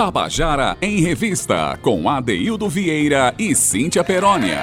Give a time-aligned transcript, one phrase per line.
[0.00, 4.58] Tabajara em Revista, com Adeildo Vieira e Cíntia Perónia.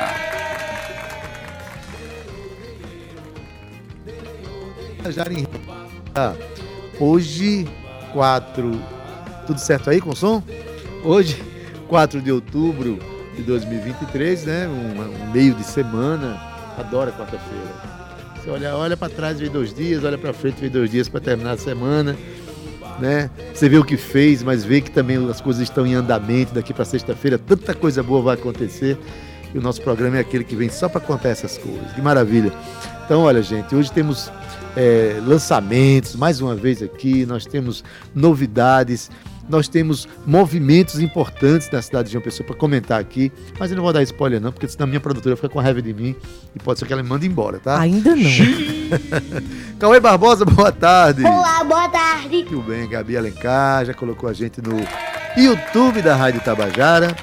[6.99, 7.67] Hoje,
[8.13, 8.81] 4.
[9.45, 10.41] Tudo certo aí com o som?
[11.03, 11.39] Hoje,
[11.87, 12.97] 4 de outubro
[13.35, 14.67] de 2023, né?
[14.67, 16.41] Um, meio de semana.
[16.79, 17.97] Adoro quarta-feira.
[18.47, 21.51] Olha, olha para trás, vê dois dias, olha para frente, vê dois dias para terminar
[21.51, 22.17] a semana
[22.99, 23.29] né?
[23.53, 26.73] Você vê o que fez, mas vê que também as coisas estão em andamento daqui
[26.73, 28.97] para sexta-feira, tanta coisa boa vai acontecer.
[29.53, 31.91] E o nosso programa é aquele que vem só para contar essas coisas.
[31.93, 32.51] Que maravilha.
[33.05, 34.29] Então, olha, gente, hoje temos
[34.75, 39.09] é, lançamentos, mais uma vez aqui, nós temos novidades
[39.49, 43.83] nós temos movimentos importantes da cidade de João Pessoa para comentar aqui, mas eu não
[43.83, 46.15] vou dar spoiler não, porque senão a minha produtora fica com raiva de mim
[46.55, 47.79] e pode ser que ela me mande embora, tá?
[47.79, 48.29] Ainda não.
[49.79, 51.23] Cauê Barbosa, boa tarde.
[51.23, 52.43] Olá, boa tarde.
[52.43, 54.77] Tudo bem, Gabi Alencar já colocou a gente no
[55.37, 57.15] YouTube da Rádio Tabajara.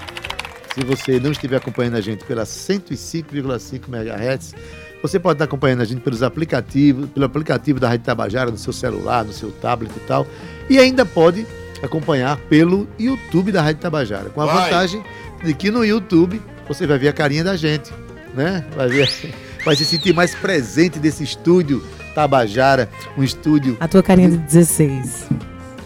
[0.75, 4.55] Se você não estiver acompanhando a gente pela 105,5 MHz,
[5.01, 8.73] você pode estar acompanhando a gente pelos aplicativos, pelo aplicativo da Rádio Tabajara no seu
[8.73, 10.27] celular, no seu tablet e tal.
[10.69, 11.47] E ainda pode
[11.85, 14.31] acompanhar pelo YouTube da Rádio Tabajara.
[14.31, 14.65] Com a vai.
[14.65, 15.03] vantagem
[15.43, 17.93] de que no YouTube você vai ver a carinha da gente,
[18.35, 18.65] né?
[18.75, 19.11] Vai ver,
[19.65, 23.77] vai se sentir mais presente desse estúdio Tabajara, um estúdio.
[23.81, 25.27] A tua carinha de 16.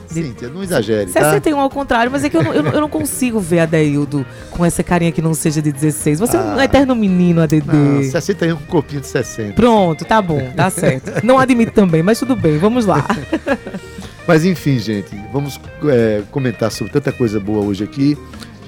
[0.09, 1.11] Cíntia, não exagere.
[1.11, 1.63] 61 tá?
[1.63, 4.25] ao contrário, mas é que eu não, eu, não, eu não consigo ver a Deildo
[4.51, 6.19] com essa carinha que não seja de 16.
[6.21, 6.65] Você ah, é um ah.
[6.65, 7.67] eterno menino, ADD.
[7.67, 9.53] Não, 61 com corpinho de 60.
[9.53, 11.25] Pronto, tá bom, tá certo.
[11.25, 13.07] Não admito também, mas tudo bem, vamos lá.
[14.29, 18.15] Mas enfim, gente, vamos é, comentar sobre tanta coisa boa hoje aqui.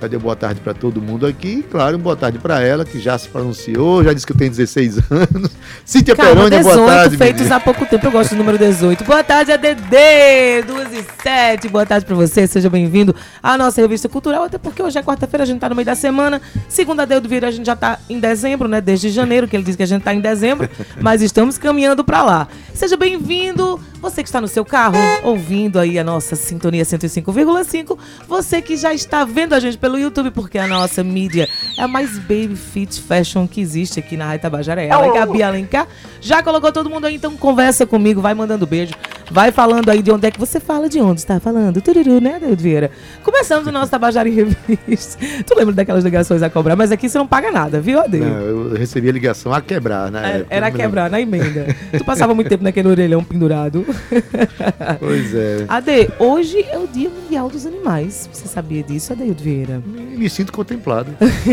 [0.00, 1.62] Já deu boa tarde para todo mundo aqui.
[1.70, 4.96] Claro, boa tarde para ela, que já se pronunciou, já disse que eu tenho 16
[5.12, 5.50] anos.
[5.84, 7.18] Cíntia Perônia, boa tarde.
[7.18, 7.56] feitos menina.
[7.56, 9.04] há pouco tempo, eu gosto do número 18.
[9.04, 11.68] Boa tarde, ADD, 2 e 7.
[11.68, 15.44] Boa tarde para você, seja bem-vindo à nossa revista cultural, até porque hoje é quarta-feira,
[15.44, 16.40] a gente tá no meio da semana.
[16.70, 18.80] Segunda Deus do Vira, a gente já tá em dezembro, né?
[18.80, 22.22] Desde janeiro, que ele disse que a gente tá em dezembro, mas estamos caminhando para
[22.22, 22.48] lá.
[22.72, 27.98] Seja bem-vindo, você que está no seu carro, ouvindo aí a nossa sintonia 105,5.
[28.26, 31.88] Você que já está vendo a gente pelo YouTube, porque a nossa mídia é a
[31.88, 34.82] mais baby fit fashion que existe aqui na Rádio Tabajara.
[34.82, 35.86] É ela, é Gabi Alencar.
[36.20, 38.94] Já colocou todo mundo aí, então conversa comigo, vai mandando beijo.
[39.30, 41.80] Vai falando aí de onde é que você fala, de onde está falando.
[41.80, 42.90] Tururu, né, Deus Vieira?
[43.22, 45.18] Começamos o nosso Tabajara em Revista.
[45.46, 46.74] Tu lembra daquelas ligações a cobrar?
[46.74, 48.18] Mas aqui você não paga nada, viu, Ade?
[48.18, 50.44] Não, eu recebia ligação a quebrar, né?
[50.50, 51.74] Era, a quebrar, na emenda.
[51.96, 53.86] tu passava muito tempo naquele orelhão pendurado.
[54.98, 55.64] Pois é.
[55.68, 58.28] Ade, hoje é o Dia Mundial dos Animais.
[58.32, 59.82] Você sabia disso, Adeildo Vieira?
[59.84, 61.10] Me, me sinto contemplado.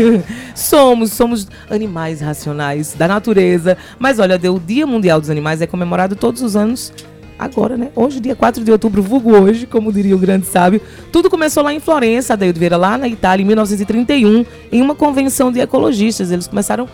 [0.54, 3.76] somos, somos animais racionais da natureza.
[3.98, 6.92] Mas olha, Ade, o Dia Mundial dos Animais é comemorado todos os anos
[7.38, 7.90] agora, né?
[7.94, 10.80] Hoje, dia 4 de outubro, vulgo hoje, como diria o grande sábio.
[11.12, 15.52] Tudo começou lá em Florença, Adeildo Vieira, lá na Itália, em 1931, em uma convenção
[15.52, 16.32] de ecologistas.
[16.32, 16.88] Eles começaram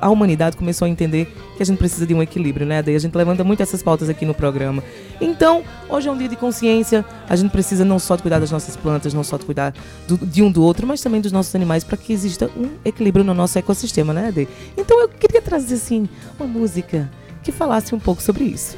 [0.00, 1.26] a humanidade começou a entender
[1.56, 2.82] que a gente precisa de um equilíbrio, né?
[2.82, 4.82] Daí a gente levanta muito essas pautas aqui no programa.
[5.20, 7.04] Então, hoje é um dia de consciência.
[7.28, 9.74] A gente precisa não só de cuidar das nossas plantas, não só de cuidar
[10.06, 13.24] do, de um do outro, mas também dos nossos animais para que exista um equilíbrio
[13.24, 14.48] no nosso ecossistema, né, Ade?
[14.76, 16.08] Então, eu queria trazer assim
[16.38, 17.10] uma música
[17.42, 18.76] que falasse um pouco sobre isso.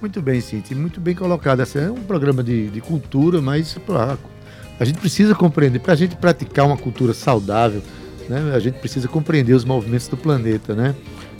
[0.00, 1.60] Muito bem, Cintia, muito bem colocado.
[1.60, 3.76] Esse é um programa de, de cultura, mas
[4.78, 7.82] a gente precisa compreender, para a gente praticar uma cultura saudável,
[8.28, 8.52] né?
[8.54, 10.94] A gente precisa compreender os movimentos do planeta, né?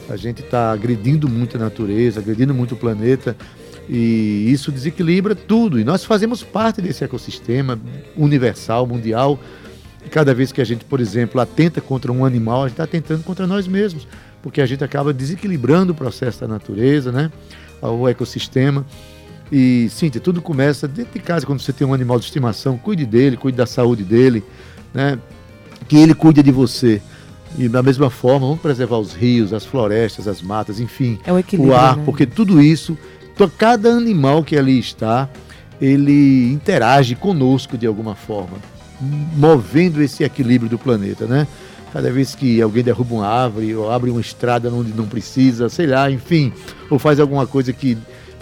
[0.09, 3.37] A gente está agredindo muito a natureza, agredindo muito o planeta
[3.89, 5.81] e isso desequilibra tudo.
[5.81, 7.79] E nós fazemos parte desse ecossistema
[8.17, 9.39] universal, mundial.
[10.05, 12.85] E cada vez que a gente, por exemplo, atenta contra um animal, a gente está
[12.85, 14.07] atentando contra nós mesmos,
[14.43, 17.31] porque a gente acaba desequilibrando o processo da natureza, né?
[17.81, 18.85] O ecossistema.
[19.51, 23.07] E, Cíntia, tudo começa dentro de casa, quando você tem um animal de estimação, cuide
[23.07, 24.45] dele, cuide da saúde dele,
[24.93, 25.19] né?
[25.89, 27.01] Que ele cuide de você.
[27.57, 31.43] E da mesma forma, vamos preservar os rios, as florestas, as matas, enfim, é o,
[31.59, 32.03] o ar, né?
[32.05, 32.97] porque tudo isso,
[33.57, 35.29] cada animal que ali está,
[35.81, 38.59] ele interage conosco de alguma forma,
[39.35, 41.47] movendo esse equilíbrio do planeta, né?
[41.93, 45.87] Cada vez que alguém derruba uma árvore ou abre uma estrada onde não precisa, sei
[45.87, 46.53] lá, enfim,
[46.91, 47.97] ou faz alguma coisa que,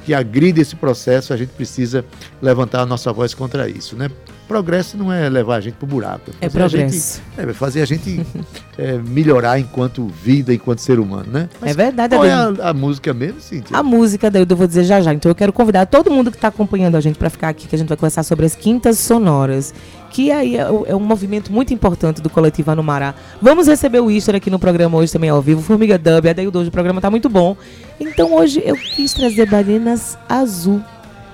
[0.04, 2.04] que agride esse processo, a gente precisa
[2.42, 4.10] levantar a nossa voz contra isso, né?
[4.46, 6.31] Progresso não é levar a gente para o buraco.
[6.40, 7.22] É, é progresso.
[7.37, 8.25] Gente, é fazer a gente
[8.78, 11.48] é, melhorar enquanto vida, enquanto ser humano, né?
[11.60, 12.14] Mas é verdade.
[12.14, 13.76] Qual é a, a, música mesmo, Cíntia?
[13.76, 15.12] A música, daí eu vou dizer já já.
[15.12, 17.75] Então eu quero convidar todo mundo que está acompanhando a gente para ficar aqui, que
[17.75, 19.75] a gente vai conversar sobre as quintas sonoras
[20.10, 23.14] que aí é, é, um movimento muito importante do coletivo Anumará.
[23.42, 26.49] Vamos receber o Easter aqui no programa hoje também ao vivo, Formiga Dub, a daí
[26.49, 27.54] hoje o programa está muito bom.
[28.00, 30.81] Então hoje eu quis trazer Balenas Azul.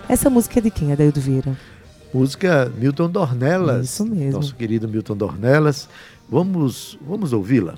[0.09, 1.57] Essa música é de quem, Adaildo Vieira?
[2.13, 3.87] Música Milton Dornelas.
[3.87, 4.33] Isso mesmo.
[4.33, 5.89] Nosso querido Milton Dornelas.
[6.29, 7.75] Vamos, vamos ouvi-la.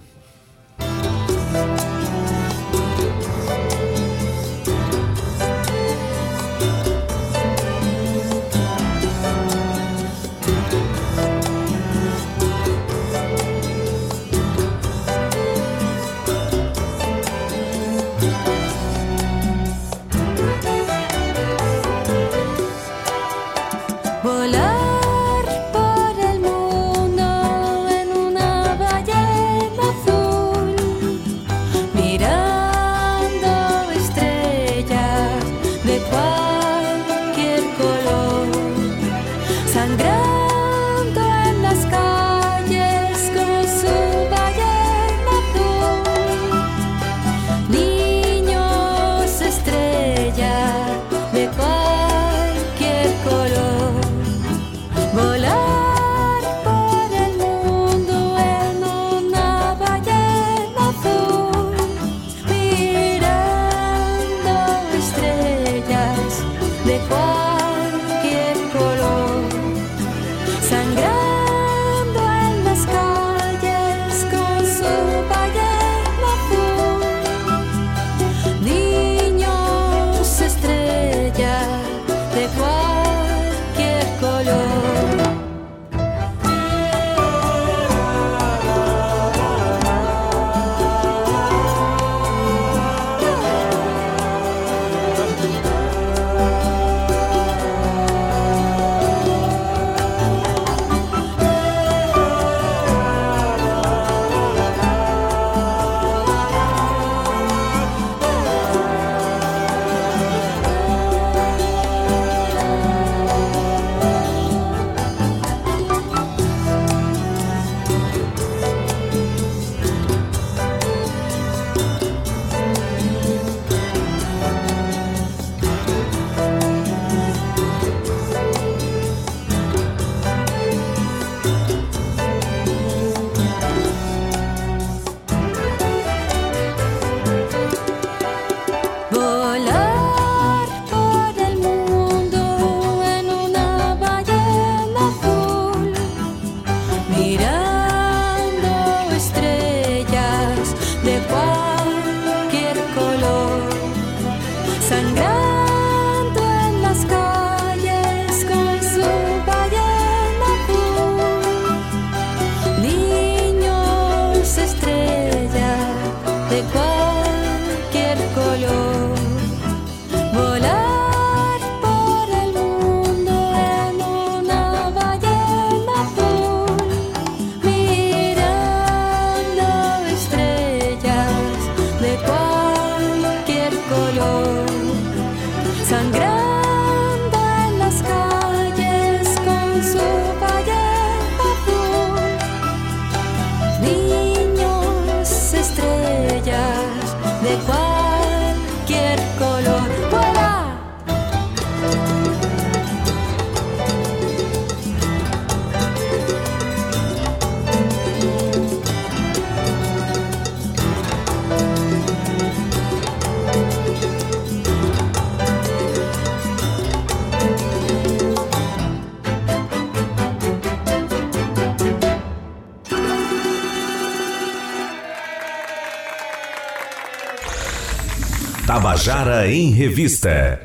[228.94, 230.60] Tabajara em Revista.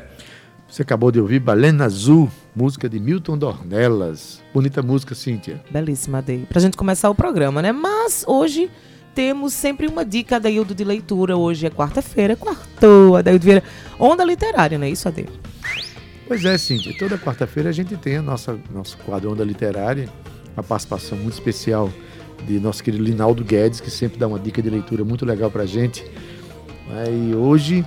[0.68, 4.40] Você acabou de ouvir Balena Azul, música de Milton Dornelas.
[4.54, 5.60] Bonita música, Cíntia.
[5.68, 6.46] Belíssima, Adei.
[6.48, 7.72] Pra gente começar o programa, né?
[7.72, 8.70] Mas hoje
[9.16, 11.36] temos sempre uma dica, Adaildo, de leitura.
[11.36, 13.64] Hoje é quarta-feira, quartou, Adaildo Vieira.
[13.98, 15.32] Onda literária, não é isso, Adaildo?
[16.28, 16.96] Pois é, Cíntia.
[16.96, 20.08] Toda quarta-feira a gente tem a nossa, nosso quadro Onda Literária,
[20.56, 21.90] uma participação muito especial
[22.46, 25.66] de nosso querido Linaldo Guedes, que sempre dá uma dica de leitura muito legal pra
[25.66, 26.04] gente.
[27.08, 27.84] E hoje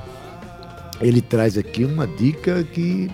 [1.08, 3.10] ele traz aqui uma dica que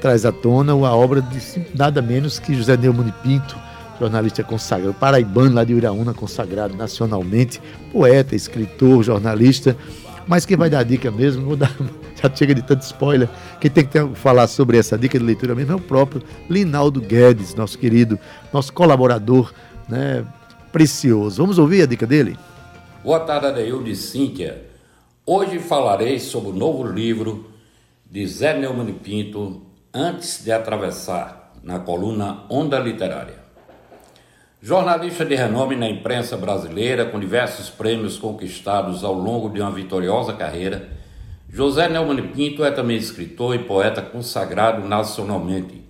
[0.00, 1.38] traz à tona a obra de
[1.74, 3.56] nada menos que José Neumann Pinto,
[3.98, 7.60] jornalista consagrado, paraibano lá de Uraúna, consagrado nacionalmente,
[7.92, 9.76] poeta, escritor, jornalista,
[10.26, 11.74] mas quem vai dar a dica mesmo, vou dar,
[12.22, 13.28] já chega de tanto spoiler,
[13.60, 17.00] quem tem que ter, falar sobre essa dica de leitura mesmo é o próprio Linaldo
[17.00, 18.18] Guedes, nosso querido,
[18.52, 19.52] nosso colaborador,
[19.88, 20.24] né,
[20.72, 21.42] precioso.
[21.42, 22.38] Vamos ouvir a dica dele?
[23.02, 24.69] Boa tarde, Adeildo e Cíntia.
[25.32, 27.52] Hoje falarei sobre o novo livro
[28.04, 29.62] de Zé Neumann Pinto,
[29.94, 33.38] Antes de Atravessar, na coluna Onda Literária.
[34.60, 40.32] Jornalista de renome na imprensa brasileira, com diversos prêmios conquistados ao longo de uma vitoriosa
[40.32, 40.88] carreira,
[41.48, 45.80] José Neumann Pinto é também escritor e poeta consagrado nacionalmente,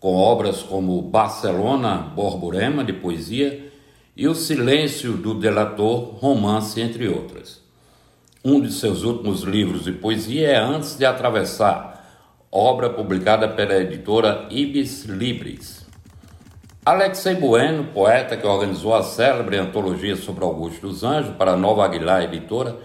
[0.00, 3.70] com obras como Barcelona, Borborema, de poesia,
[4.16, 7.65] e O Silêncio do Delator, romance, entre outras.
[8.48, 12.06] Um de seus últimos livros de poesia é Antes de Atravessar,
[12.48, 15.84] obra publicada pela editora Ibis Libris.
[16.84, 21.84] Alexei Bueno, poeta que organizou a célebre antologia sobre Augusto dos Anjos para a Nova
[21.84, 22.76] Aguilar Editora,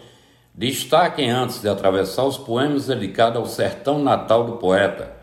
[0.51, 5.13] destaca em Antes de Atravessar os poemas dedicados ao sertão natal do poeta,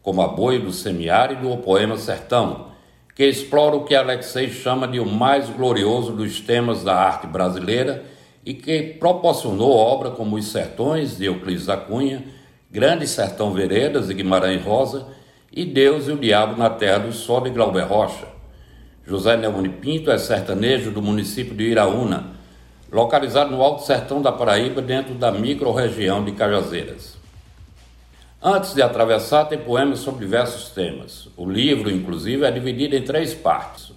[0.00, 2.68] como A Boi do Semiárido ou Poema Sertão,
[3.14, 8.13] que explora o que Alexei chama de o mais glorioso dos temas da arte brasileira
[8.44, 12.24] e que proporcionou obra como Os Sertões, de Euclides da Cunha,
[12.70, 15.06] Grande Sertão Veredas, de Guimarães Rosa,
[15.50, 18.26] e Deus e o Diabo na Terra do Sol, de Glauber Rocha.
[19.06, 22.32] José Neumani Pinto é sertanejo do município de Iraúna,
[22.90, 27.16] localizado no Alto Sertão da Paraíba, dentro da microrregião de Cajazeiras.
[28.42, 31.28] Antes de atravessar, tem poemas sobre diversos temas.
[31.36, 33.92] O livro, inclusive, é dividido em três partes: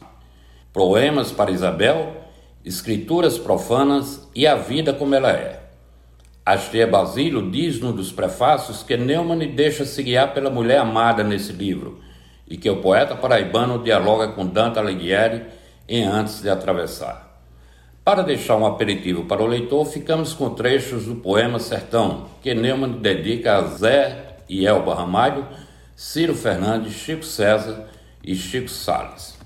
[0.71, 2.26] Poemas para Isabel,
[2.67, 5.57] Escrituras Profanas e A Vida como Ela É.
[6.45, 12.01] Astia Basílio diz num dos prefácios que Neumann deixa-se guiar pela mulher amada nesse livro
[12.45, 15.45] e que o poeta paraibano dialoga com Dante Alighieri
[15.87, 17.41] em Antes de Atravessar.
[18.03, 22.99] Para deixar um aperitivo para o leitor, ficamos com trechos do poema Sertão, que Neumann
[22.99, 25.47] dedica a Zé e Elba Ramalho,
[25.95, 27.87] Ciro Fernandes, Chico César
[28.21, 29.36] e Chico Salles.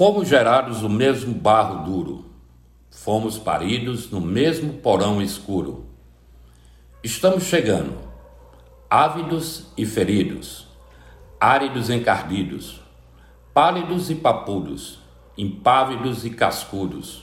[0.00, 2.24] Fomos gerados no mesmo barro duro,
[2.90, 5.84] fomos paridos no mesmo porão escuro.
[7.04, 7.98] Estamos chegando,
[8.88, 10.66] ávidos e feridos,
[11.38, 12.80] áridos encardidos,
[13.52, 15.00] pálidos e papudos,
[15.36, 17.22] impávidos e cascudos,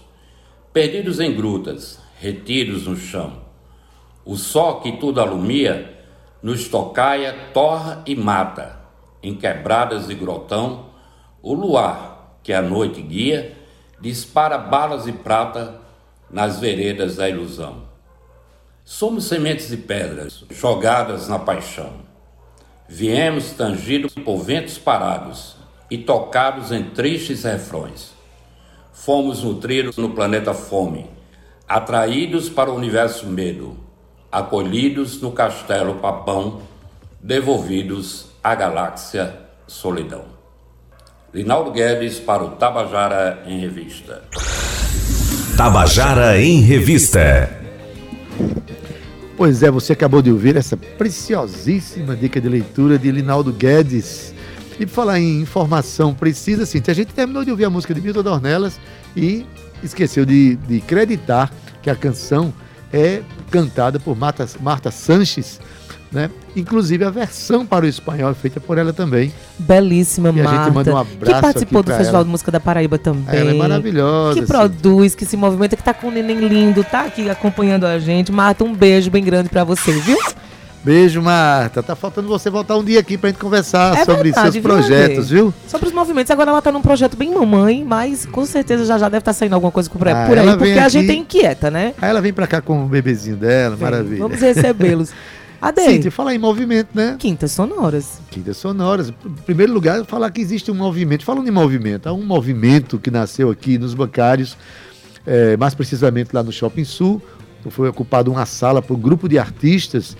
[0.71, 3.41] perdidos em grutas, retidos no chão.
[4.23, 6.05] O sol que tudo alumia
[6.43, 8.79] nos tocaia, torra e mata,
[9.23, 10.91] em quebradas de grotão,
[11.41, 12.16] o luar
[12.47, 13.57] que a noite guia,
[13.99, 15.81] dispara balas de prata
[16.31, 17.83] nas veredas da ilusão.
[18.85, 21.91] Somos sementes de pedras jogadas na paixão.
[22.87, 25.57] Viemos tangidos por ventos parados
[25.91, 28.13] e tocados em tristes refrões.
[28.93, 31.05] Fomos nutridos no planeta fome,
[31.67, 33.77] atraídos para o universo medo,
[34.31, 36.61] acolhidos no castelo papão,
[37.21, 39.37] devolvidos à galáxia
[39.67, 40.36] solidão.
[41.33, 44.23] Rinaldo Guedes para o Tabajara em Revista.
[45.57, 47.49] Tabajara em Revista.
[49.35, 54.33] Pois é, você acabou de ouvir essa preciosíssima dica de leitura de Linaldo Guedes.
[54.79, 58.01] E por falar em informação precisa, sim, a gente terminou de ouvir a música de
[58.01, 58.79] Milton Dornelas
[59.15, 59.45] e
[59.83, 62.53] esqueceu de, de acreditar que a canção
[62.91, 65.59] é cantada por Marta, Marta Sanches,
[66.17, 66.31] né?
[66.55, 69.31] Inclusive a versão para o espanhol é feita por ela também.
[69.59, 70.49] Belíssima, e Marta.
[70.49, 72.23] A gente manda um abraço que participou do Festival ela.
[72.23, 73.39] de Música da Paraíba também.
[73.39, 74.33] Ela é maravilhosa.
[74.33, 74.51] Que assim.
[74.51, 78.31] produz, que se movimenta, que tá com um neném lindo, tá aqui acompanhando a gente.
[78.31, 80.17] Marta, um beijo bem grande para você, viu?
[80.83, 81.83] Beijo, Marta.
[81.83, 85.29] Tá faltando você voltar um dia aqui pra gente conversar é sobre verdade, seus projetos,
[85.29, 85.53] viu?
[85.67, 86.31] Sobre os movimentos.
[86.31, 89.37] Agora ela tá num projeto bem mamãe, mas com certeza já já deve estar tá
[89.37, 91.93] saindo alguma coisa por, ah, por aí, porque aqui, a gente é inquieta, né?
[92.01, 94.19] Aí ela vem pra cá com o bebezinho dela, vem, maravilha.
[94.19, 95.11] Vamos recebê-los.
[95.61, 95.81] Ade.
[95.81, 97.15] Cíntia, falar em movimento, né?
[97.17, 98.21] Quintas sonoras.
[98.29, 99.09] Quintas sonoras.
[99.09, 101.25] Em primeiro lugar, falar que existe um movimento.
[101.25, 104.55] Falando em movimento, há um movimento que nasceu aqui nos bancários,
[105.25, 107.21] é, mais precisamente lá no Shopping Sul.
[107.69, 110.15] Foi ocupada uma sala por um grupo de artistas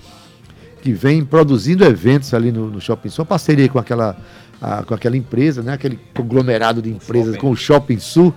[0.82, 3.24] que vem produzindo eventos ali no, no Shopping Sul.
[3.24, 4.18] Uma parceria com aquela,
[4.60, 5.74] a, com aquela empresa, né?
[5.74, 7.40] aquele conglomerado de empresas Shopping.
[7.40, 8.34] com o Shopping Sul.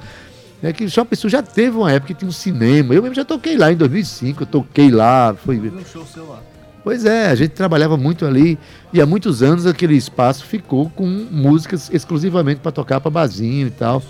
[0.63, 2.95] É que o Shopping Sul já teve uma época que tinha um cinema.
[2.95, 5.35] Eu mesmo já toquei lá em 2005, eu toquei lá.
[5.35, 5.59] Foi...
[5.59, 6.50] Um show seu lá.
[6.83, 8.59] Pois é, a gente trabalhava muito ali
[8.93, 13.71] e há muitos anos aquele espaço ficou com músicas exclusivamente para tocar para barzinho e
[13.71, 14.03] tal.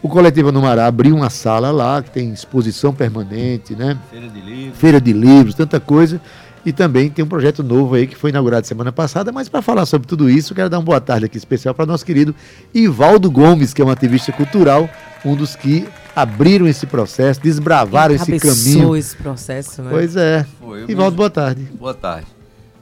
[0.00, 3.98] O Coletivo Numará abriu uma sala lá que tem exposição permanente, né?
[4.10, 4.78] Feira de livros.
[4.78, 6.20] Feira de livros, tanta coisa.
[6.64, 9.32] E também tem um projeto novo aí que foi inaugurado semana passada.
[9.32, 12.04] Mas para falar sobre tudo isso, quero dar uma boa tarde aqui especial para nosso
[12.04, 12.34] querido
[12.72, 14.88] Ivaldo Gomes, que é um ativista cultural,
[15.24, 18.96] um dos que abriram esse processo, desbravaram esse caminho.
[18.96, 19.90] esse processo, né?
[19.90, 20.46] Pois é.
[20.60, 21.62] Foi, Ivaldo, boa tarde.
[21.78, 22.26] Boa tarde.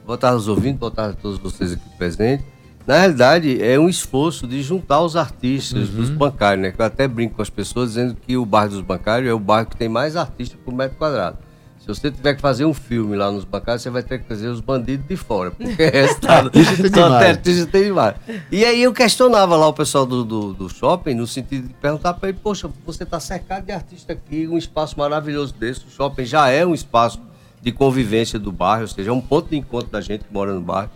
[0.05, 2.45] Boa tarde aos ouvintes, boa tarde a todos vocês aqui presentes.
[2.85, 5.95] Na realidade, é um esforço de juntar os artistas uhum.
[5.95, 6.71] dos bancários, né?
[6.71, 9.39] Que eu até brinco com as pessoas dizendo que o bairro dos bancários é o
[9.39, 11.37] bairro que tem mais artistas por metro quadrado.
[11.83, 14.47] Se você tiver que fazer um filme lá nos bancários, você vai ter que trazer
[14.47, 16.49] os bandidos de fora, porque restado
[16.95, 18.15] só artista tem demais.
[18.49, 22.13] E aí eu questionava lá o pessoal do, do, do shopping, no sentido de perguntar
[22.13, 26.23] para ele, poxa, você está cercado de artista aqui, um espaço maravilhoso desse, o shopping
[26.23, 27.19] já é um espaço
[27.61, 30.53] de convivência do bairro, ou seja, é um ponto de encontro da gente que mora
[30.53, 30.89] no bairro.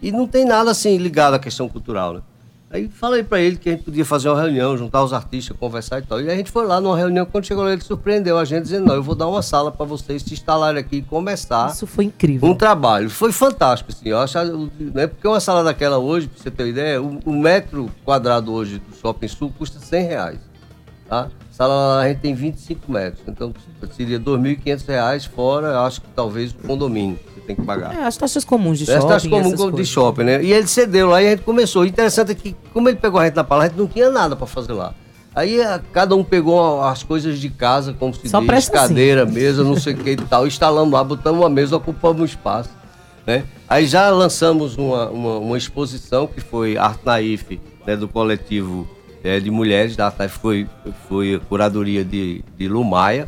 [0.00, 2.22] E não tem nada assim ligado à questão cultural, né?
[2.74, 6.00] Aí falei para ele que a gente podia fazer uma reunião, juntar os artistas, conversar
[6.00, 6.20] e tal.
[6.20, 8.86] E a gente foi lá numa reunião, quando chegou lá, ele surpreendeu a gente, dizendo:
[8.86, 11.70] Não, eu vou dar uma sala para vocês se instalarem aqui e começar.
[11.70, 12.48] Isso foi incrível.
[12.48, 13.08] Um trabalho.
[13.08, 14.08] Foi fantástico, assim.
[14.08, 14.36] Eu acho,
[14.92, 18.52] né, porque uma sala daquela hoje, para você ter uma ideia, o, o, metro quadrado
[18.52, 20.40] hoje do Shopping Sul custa 100 reais.
[21.08, 21.28] Tá?
[21.54, 23.22] Sala a gente tem 25 metros.
[23.28, 23.54] Então
[23.92, 27.94] seria R$ 2.500 fora, acho que talvez o condomínio tem que pagar.
[27.94, 28.98] É, as taxas comuns de shopping.
[28.98, 30.42] As taxas comuns de shopping, né?
[30.42, 31.82] E ele cedeu lá e a gente começou.
[31.82, 34.10] O interessante é que, como ele pegou a gente na palavra, a gente não tinha
[34.10, 34.94] nada para fazer lá.
[35.32, 39.34] Aí a, cada um pegou as coisas de casa, como se Só diz, cadeira, assim.
[39.34, 40.48] mesa, não sei o que e tal.
[40.48, 42.70] Instalamos lá, botamos uma mesa, ocupamos um espaço.
[43.24, 43.44] Né?
[43.68, 48.88] Aí já lançamos uma, uma, uma exposição que foi Art Naif, né, do coletivo
[49.24, 50.68] é, de mulheres da Art Naif, foi,
[51.08, 53.26] foi a curadoria de, de Lumaia.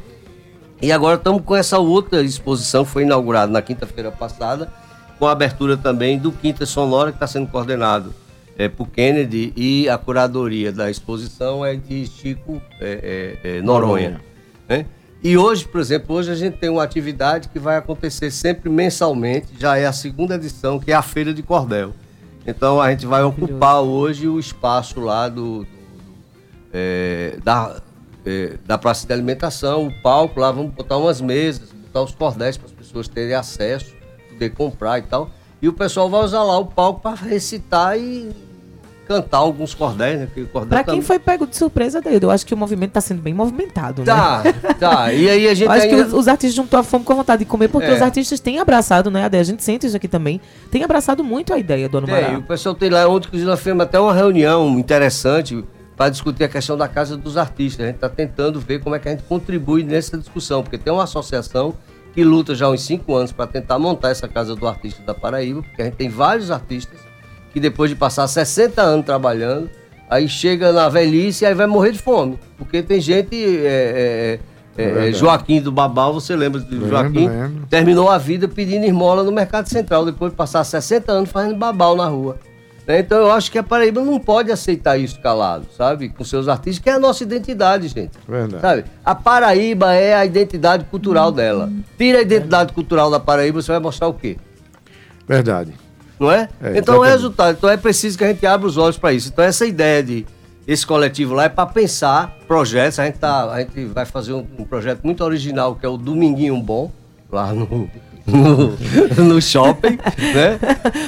[0.81, 4.71] E agora estamos com essa outra exposição, foi inaugurada na quinta-feira passada,
[5.19, 8.15] com a abertura também do Quinta Sonora, que está sendo coordenado
[8.59, 14.21] é, por Kennedy, e a curadoria da exposição é de Chico é, é, é Noronha.
[14.69, 14.85] Né?
[15.25, 19.49] E hoje, por exemplo, hoje a gente tem uma atividade que vai acontecer sempre mensalmente,
[19.59, 21.95] já é a segunda edição, que é a Feira de Cordel.
[22.47, 25.67] Então a gente vai ocupar hoje o espaço lá do
[26.79, 27.81] é, da,
[28.27, 32.59] é, da praça de alimentação, o palco, lá vamos botar umas mesas, botar os cordéis
[32.59, 33.95] para as pessoas terem acesso,
[34.29, 35.31] poder comprar e tal.
[35.63, 38.31] E o pessoal vai usar lá o palco para recitar e
[39.09, 40.29] cantar alguns cordéis, né?
[40.53, 41.07] Cordel pra quem tá...
[41.07, 44.43] foi pego de surpresa, Dedo, eu acho que o movimento está sendo bem movimentado, tá,
[44.45, 44.53] né?
[44.53, 45.13] Tá, tá.
[45.15, 45.69] E aí a gente.
[45.69, 45.97] Eu acho ainda...
[45.97, 47.95] que os, os, artistas juntou a fome com a vontade de comer, porque é.
[47.95, 49.39] os artistas têm abraçado, né, Ade?
[49.39, 50.43] A gente sente isso aqui também.
[50.71, 53.61] Tem abraçado muito a ideia do Ano É, o pessoal tem lá, ontem, inclusive, nós
[53.61, 55.65] fizemos até uma reunião interessante
[55.97, 57.85] para discutir a questão da Casa dos Artistas.
[57.85, 60.93] A gente está tentando ver como é que a gente contribui nessa discussão, porque tem
[60.93, 61.75] uma associação
[62.13, 65.15] que luta já há uns cinco anos para tentar montar essa Casa do Artista da
[65.15, 66.99] Paraíba, porque a gente tem vários artistas
[67.53, 69.71] que depois de passar 60 anos trabalhando,
[70.11, 72.39] aí chega na velhice e aí vai morrer de fome.
[72.59, 73.35] Porque tem gente.
[73.35, 74.39] É,
[74.77, 77.29] é, é, é Joaquim do Babal, você lembra de lembro, Joaquim?
[77.29, 77.67] Lembro.
[77.71, 81.97] Terminou a vida pedindo esmola no Mercado Central, depois de passar 60 anos fazendo babal
[81.97, 82.39] na rua.
[82.87, 83.01] Né?
[83.01, 86.09] Então eu acho que a Paraíba não pode aceitar isso calado, sabe?
[86.09, 88.13] Com seus artistas, que é a nossa identidade, gente.
[88.29, 88.63] Verdade.
[88.63, 88.85] Sabe?
[89.05, 91.71] A Paraíba é a identidade cultural dela.
[91.99, 94.37] Tira a identidade cultural da Paraíba, você vai mostrar o quê?
[95.27, 95.73] Verdade.
[96.19, 96.49] Não é?
[96.63, 97.57] é então é resultado.
[97.57, 99.29] Então é preciso que a gente abra os olhos para isso.
[99.29, 100.25] Então essa ideia de
[100.67, 102.99] esse coletivo lá é para pensar projetos.
[102.99, 105.97] A gente, tá, a gente vai fazer um, um projeto muito original que é o
[105.97, 106.91] Dominguinho Bom,
[107.31, 107.91] lá no,
[108.27, 108.77] no,
[109.23, 109.99] no shopping,
[110.35, 110.59] né?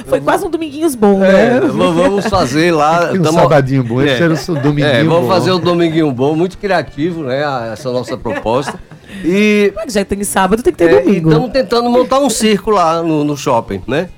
[0.05, 1.59] Foi quase um dominguinhos bom, é, né?
[1.67, 3.11] Vamos fazer lá.
[3.11, 5.27] Um tamo, sabadinho bom, é, era o dominguinho é, vamos bom.
[5.27, 7.41] fazer o dominguinho bom, muito criativo, né?
[7.73, 8.79] Essa nossa proposta.
[9.23, 11.29] E, Mas já tem sábado, tem que ter é, domingo.
[11.29, 14.09] Estamos tentando montar um circo lá no, no shopping, né?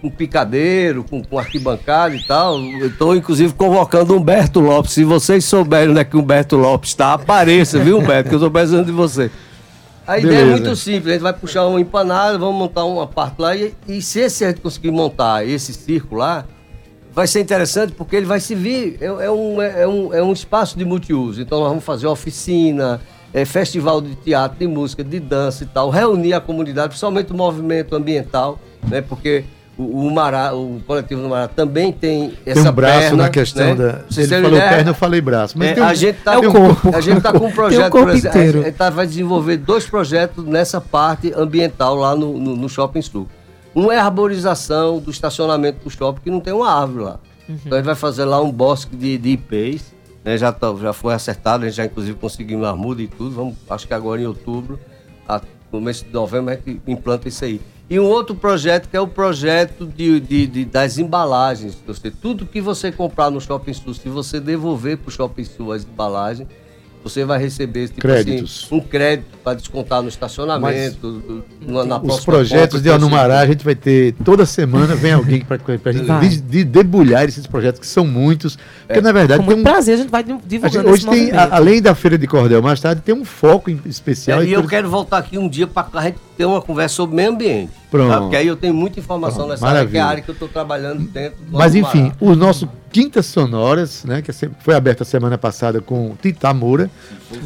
[0.00, 2.60] com picadeiro, com, com arquibancada e tal.
[2.60, 4.92] Estou, inclusive, convocando Humberto Lopes.
[4.92, 8.28] Se vocês souberem onde é que Humberto Lopes está, apareça, viu, Humberto?
[8.28, 9.30] Que eu estou precisando de você.
[10.06, 10.28] A Beleza.
[10.28, 13.54] ideia é muito simples, a gente vai puxar uma empanada, vamos montar uma parte lá
[13.54, 16.44] e, e se a gente conseguir montar esse circo lá,
[17.12, 20.76] vai ser interessante porque ele vai servir, é, é, um, é, um, é um espaço
[20.76, 21.40] de multiuso.
[21.40, 23.00] Então nós vamos fazer oficina,
[23.32, 27.36] é, festival de teatro, de música, de dança e tal, reunir a comunidade, principalmente o
[27.36, 29.00] movimento ambiental, né?
[29.00, 29.44] Porque
[29.82, 33.28] o, o, Mará, o coletivo do Mará também tem essa tem um braço perna, na
[33.28, 33.74] questão né?
[33.74, 34.00] da.
[34.16, 35.58] Ele falou perna, eu falei braço.
[35.58, 38.08] Mas é, um, a gente está é com, a gente tá com um projeto, por
[38.10, 42.68] exemplo, a gente tá, vai desenvolver dois projetos nessa parte ambiental lá no, no, no
[42.68, 43.28] Shopping Sul.
[43.74, 47.20] Um é a arborização do estacionamento do shopping, que não tem uma árvore lá.
[47.48, 47.56] Uhum.
[47.66, 50.36] Então a gente vai fazer lá um bosque de, de ipês, né?
[50.36, 53.34] já, tá, já foi acertado, a gente já inclusive conseguimos a muda e tudo.
[53.34, 54.78] Vamos, acho que agora em outubro,
[55.26, 55.40] a,
[55.72, 57.60] no mês de novembro, a gente implanta isso aí.
[57.90, 61.76] E um outro projeto que é o projeto de, de, de das embalagens.
[61.86, 65.72] Você, tudo que você comprar no Shopping Sul, se você devolver para o Shopping Sul
[65.72, 66.48] as embalagens,
[67.02, 68.64] você vai receber tipo assim, Créditos.
[68.66, 71.22] Assim, um crédito para descontar no estacionamento,
[71.60, 75.40] Mas, na, na Os projetos de Anumará, a gente vai ter toda semana vem alguém
[75.40, 79.02] para a gente de, de, debulhar esses projetos que são muitos, porque é.
[79.02, 81.94] na verdade Com muito um, prazer a gente vai divulgando Hoje tem a, além da
[81.94, 84.42] feira de cordel, mais tarde tem um foco especial.
[84.42, 87.16] É, e eu quero voltar aqui um dia para a gente ter uma conversa sobre
[87.16, 87.81] meio ambiente.
[87.92, 88.10] Pronto.
[88.10, 88.20] Tá?
[88.20, 90.32] Porque aí eu tenho muita informação Pronto, nessa área, que é a área que eu
[90.32, 92.16] estou trabalhando dentro do Mas enfim, Mará.
[92.20, 96.90] o nosso Quintas Sonoras, né, que foi aberta semana passada com Tita Moura.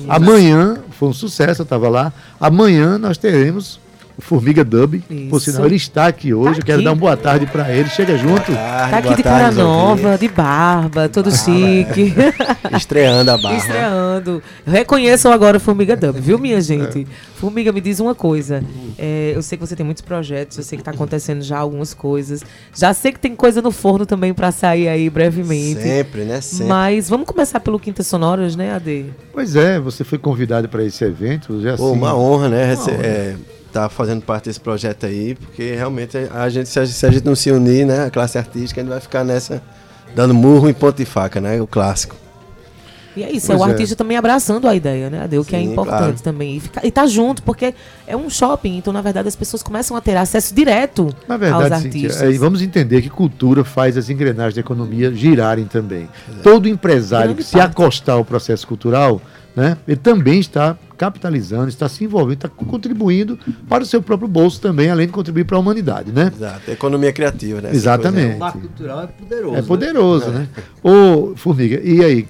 [0.08, 2.12] Amanhã, foi um sucesso, eu estava lá.
[2.38, 3.80] Amanhã nós teremos
[4.18, 4.98] Formiga Dub.
[5.30, 5.40] Por Isso.
[5.52, 6.54] sinal, ele está aqui hoje.
[6.54, 6.84] Tá eu quero aqui.
[6.84, 7.88] dar uma boa tarde para ele.
[7.90, 8.50] Chega junto.
[8.52, 12.14] Tá aqui de cara nova, de barba, todo chique.
[12.76, 13.56] Estreando a barra.
[13.56, 14.42] Estreando.
[14.66, 17.06] Reconheçam agora o Formiga Dub, viu, minha gente?
[17.36, 18.62] Formiga, me diz uma coisa.
[18.98, 21.92] É, eu sei que você tem muitos projetos, eu sei que tá acontecendo já algumas
[21.92, 22.42] coisas.
[22.74, 25.82] Já sei que tem coisa no forno também pra sair aí brevemente.
[25.82, 26.40] Sempre, né?
[26.40, 26.66] Sempre.
[26.66, 29.06] Mas vamos começar pelo Quintas Sonoras, né, Ade?
[29.32, 31.60] Pois é, você foi convidado para esse evento.
[31.60, 32.64] Já Pô, assim, uma honra, né?
[32.66, 33.02] rece- honra.
[33.02, 33.36] é,
[33.80, 37.24] tá fazendo parte desse projeto aí, porque realmente a gente, se a, se a gente
[37.24, 38.06] não se unir, né?
[38.06, 39.62] A classe artística, a gente vai ficar nessa,
[40.14, 41.60] dando murro em ponta e faca, né?
[41.60, 42.16] O clássico.
[43.16, 43.70] E é isso, Pois é o é.
[43.70, 45.38] artista também abraçando a ideia, né, Ade?
[45.38, 46.20] O que é Sim, importante claro.
[46.22, 46.56] também.
[46.56, 47.74] E, ficar, e tá junto, porque
[48.06, 51.40] é um shopping, então, na verdade, as pessoas começam a ter acesso direto Na aos
[51.40, 52.22] verdade, Cíntia, artistas.
[52.22, 56.10] é, e vamos entender que cultura faz as engrenagens da economia girarem também.
[56.42, 57.70] Todo empresário Grande que se parte.
[57.70, 59.18] acostar ao processo cultural,
[59.56, 63.38] né, ele também está capitalizando, está se envolvendo, está contribuindo
[63.68, 66.30] para o seu próprio bolso também, além de contribuir para a humanidade, né?
[66.34, 66.70] Exato.
[66.70, 67.70] Economia criativa, né?
[67.72, 68.36] Exatamente.
[68.36, 69.54] O marco cultural é poderoso.
[69.54, 69.62] É né?
[69.66, 70.48] poderoso, né?
[70.84, 72.28] Ô, Formiga, e aí?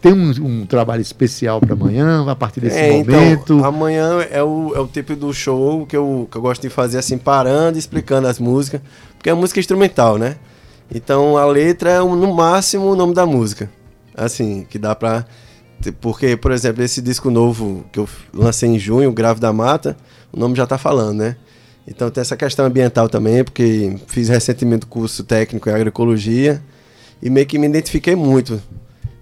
[0.00, 3.54] Tem um, um trabalho especial para amanhã, a partir desse É, momento?
[3.54, 6.68] então, amanhã é o, é o tipo do show que eu, que eu gosto de
[6.68, 8.80] fazer assim, parando, e explicando as músicas,
[9.16, 10.36] porque é música instrumental, né?
[10.92, 13.70] Então a letra é no máximo o nome da música.
[14.16, 15.24] Assim, que dá pra.
[16.00, 19.96] Porque, por exemplo, esse disco novo que eu lancei em junho, Grave da Mata,
[20.32, 21.36] o nome já tá falando, né?
[21.88, 26.62] Então tem essa questão ambiental também, porque fiz recentemente curso técnico em agroecologia
[27.22, 28.60] e meio que me identifiquei muito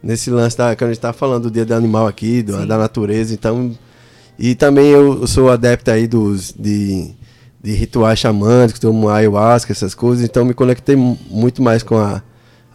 [0.02, 2.76] nesse lance da, que a gente tá falando do dia do animal aqui, do- da
[2.76, 3.76] natureza, então
[4.38, 7.10] e também eu, eu sou adepto aí dos de,
[7.62, 12.22] de rituais xamânicos, tomo ayahuasca, essas coisas, então me conectei mu- muito mais com a,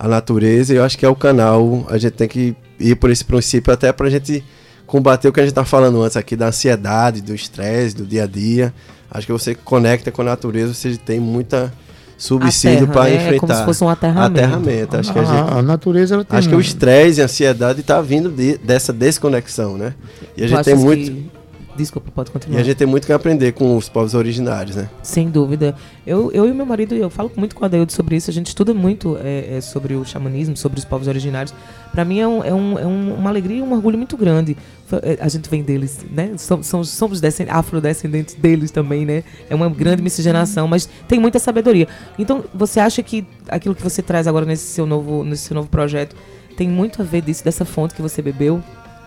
[0.04, 3.10] a natureza e eu acho que é o canal, a gente tem que ir por
[3.10, 4.44] esse princípio até pra gente
[4.86, 8.24] combater o que a gente tá falando antes aqui da ansiedade, do estresse, do dia
[8.24, 8.74] a dia.
[9.10, 11.72] Acho que você conecta com a natureza, você tem muita
[12.18, 13.12] subsídio para né?
[13.12, 13.40] É enfrentar.
[13.40, 14.40] como se fosse um aterramento.
[14.40, 14.98] Aterramento.
[14.98, 17.26] Acho que a gente a, a natureza ela tem Acho que o estresse e a
[17.26, 19.94] ansiedade está vindo de- dessa desconexão, né?
[20.36, 21.32] E a gente tem muito que-
[21.76, 22.60] Desculpa, pode e continuar.
[22.60, 24.90] a gente tem muito que aprender com os povos originários, né?
[25.02, 25.76] Sem dúvida.
[26.06, 28.48] Eu, eu e meu marido, eu falo muito com a Adeildo sobre isso, a gente
[28.48, 31.54] estuda muito é, é, sobre o xamanismo, sobre os povos originários.
[31.92, 34.56] Para mim é, um, é, um, é um- uma alegria e um orgulho muito grande.
[35.02, 36.32] É, A gente vem deles, né?
[36.38, 39.24] Somos, somos, somos descend- afrodescendentes deles também, né?
[39.50, 41.88] É uma grande miscigenação, mas tem muita sabedoria.
[42.20, 45.68] Então, você acha que aquilo que você traz agora nesse seu novo, nesse seu novo
[45.70, 46.16] projeto
[46.56, 48.62] tem muito a ver disso, dessa fonte que você bebeu?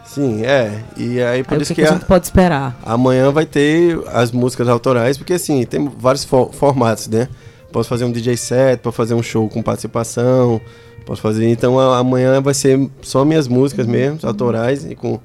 [0.06, 0.82] Sim, é.
[0.96, 2.78] E aí por Aí, o isso que, que, a a- gente pode esperar?
[2.84, 7.28] amanhã vai ter as músicas autorais, porque assim, tem vários fo- formatos, né?
[7.72, 10.60] Posso fazer um DJ set, posso fazer um show com participação,
[11.04, 11.48] posso fazer.
[11.50, 15.20] Então a- amanhã vai ser só minhas músicas mesmo, autorais, e com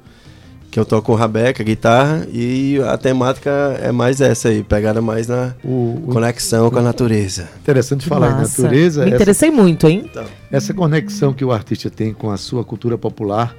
[0.70, 3.50] que eu toco com Rabeca, guitarra, e a temática
[3.82, 7.50] é mais essa aí, pegada mais na o, o conexão com a natureza.
[7.62, 8.62] interessante falar em Massa.
[8.62, 9.02] natureza.
[9.02, 10.10] Me essa- interessei muito, hein?
[10.50, 13.54] Essa conexão que o artista tem com a sua cultura popular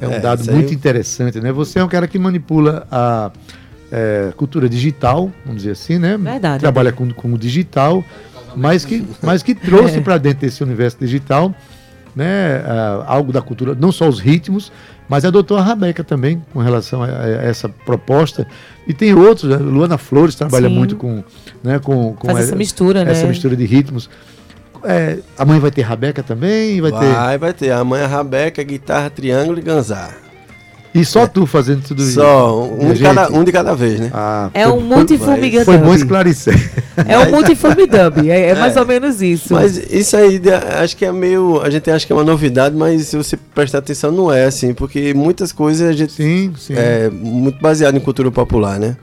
[0.00, 1.52] é um É, dado muito interessante, né?
[1.52, 3.30] Você é um cara que manipula a
[3.90, 6.16] é, cultura digital, vamos dizer assim, né?
[6.16, 6.60] Verdade.
[6.60, 8.04] Trabalha com, com o digital,
[8.54, 10.00] mas que, mas que trouxe É.
[10.00, 11.54] para dentro desse universo digital,
[12.14, 12.62] né?
[12.66, 14.72] ah, algo da cultura, não só os ritmos,
[15.08, 18.46] mas adotou a Rabeca também com relação a, a essa proposta.
[18.86, 19.56] E tem outros, né?
[19.56, 20.74] Luana Flores trabalha Sim.
[20.74, 21.22] muito com,
[21.62, 21.78] né?
[21.78, 23.12] com, com Faz essa mistura, né?
[23.12, 24.08] essa mistura de ritmos.
[24.84, 27.12] É, amanhã vai ter Rabeca também, vai, ter.
[27.12, 27.70] Vai, vai ter.
[27.72, 30.26] Amanhã Rabeca, guitarra, triângulo e ganzar.
[30.94, 32.14] E só tu fazendo tudo isso.
[32.14, 34.10] Só um de, cada, um de cada vez, né?
[34.14, 36.54] Ah, É foi- um multiformiga Foi bom esclarecer.
[37.06, 38.30] É um multiforme dub.
[38.30, 39.52] É, é mais ou menos isso.
[39.52, 40.40] Mas isso aí,
[40.82, 41.60] acho que é meio.
[41.60, 44.72] A gente acha que é uma novidade, mas se você prestar atenção, não é assim,
[44.72, 46.72] porque muitas coisas a gente Sim, sim.
[46.74, 48.96] é muito baseado em cultura popular, né?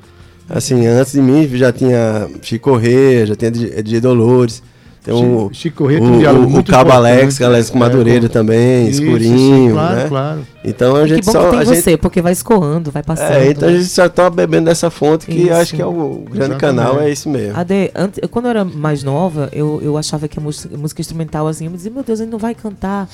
[0.49, 4.63] Assim, antes de mim já tinha Chico Corrêa, já tinha DJ Dolores.
[5.03, 6.91] Tem o, Chico- Corrêa o, um o, o Cabo.
[6.91, 10.05] Alex, Alex com É, Madureira com- também, Isso, escurinho, sim, claro, né?
[10.07, 10.47] claro.
[10.63, 11.43] Então a que gente bom só.
[11.43, 13.33] que tem a você, gente, porque vai escoando, vai passando.
[13.33, 13.77] é, então a né?
[13.79, 15.53] gente só tá bebendo dessa fonte que Isso.
[15.53, 16.59] acho que é o grande Exatamente.
[16.59, 17.57] canal, é isso mesmo.
[17.59, 21.47] Ade, antes, quando eu era mais nova, eu, eu achava que a música, música instrumental,
[21.47, 23.09] assim, eu me dizia, meu Deus, ele não vai cantar.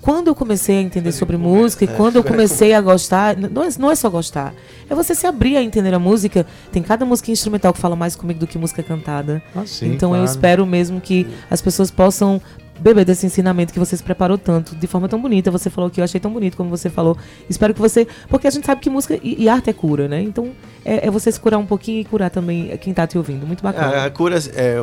[0.00, 3.68] Quando eu comecei a entender sobre música e quando eu comecei a gostar, não é,
[3.78, 4.54] não é só gostar,
[4.88, 6.46] é você se abrir a entender a música.
[6.72, 9.42] Tem cada música instrumental que fala mais comigo do que música cantada.
[9.54, 10.30] Ah, sim, então eu claro.
[10.30, 12.40] espero mesmo que as pessoas possam
[12.78, 15.50] beber desse ensinamento que você se preparou tanto, de forma tão bonita.
[15.50, 17.16] Você falou que eu achei tão bonito como você falou.
[17.48, 18.06] Espero que você.
[18.28, 20.20] Porque a gente sabe que música e, e arte é cura, né?
[20.20, 20.50] Então
[20.84, 23.46] é, é, você se curar um pouquinho e curar também quem tá te ouvindo.
[23.46, 23.96] Muito bacana.
[23.96, 24.76] A, a cura, é,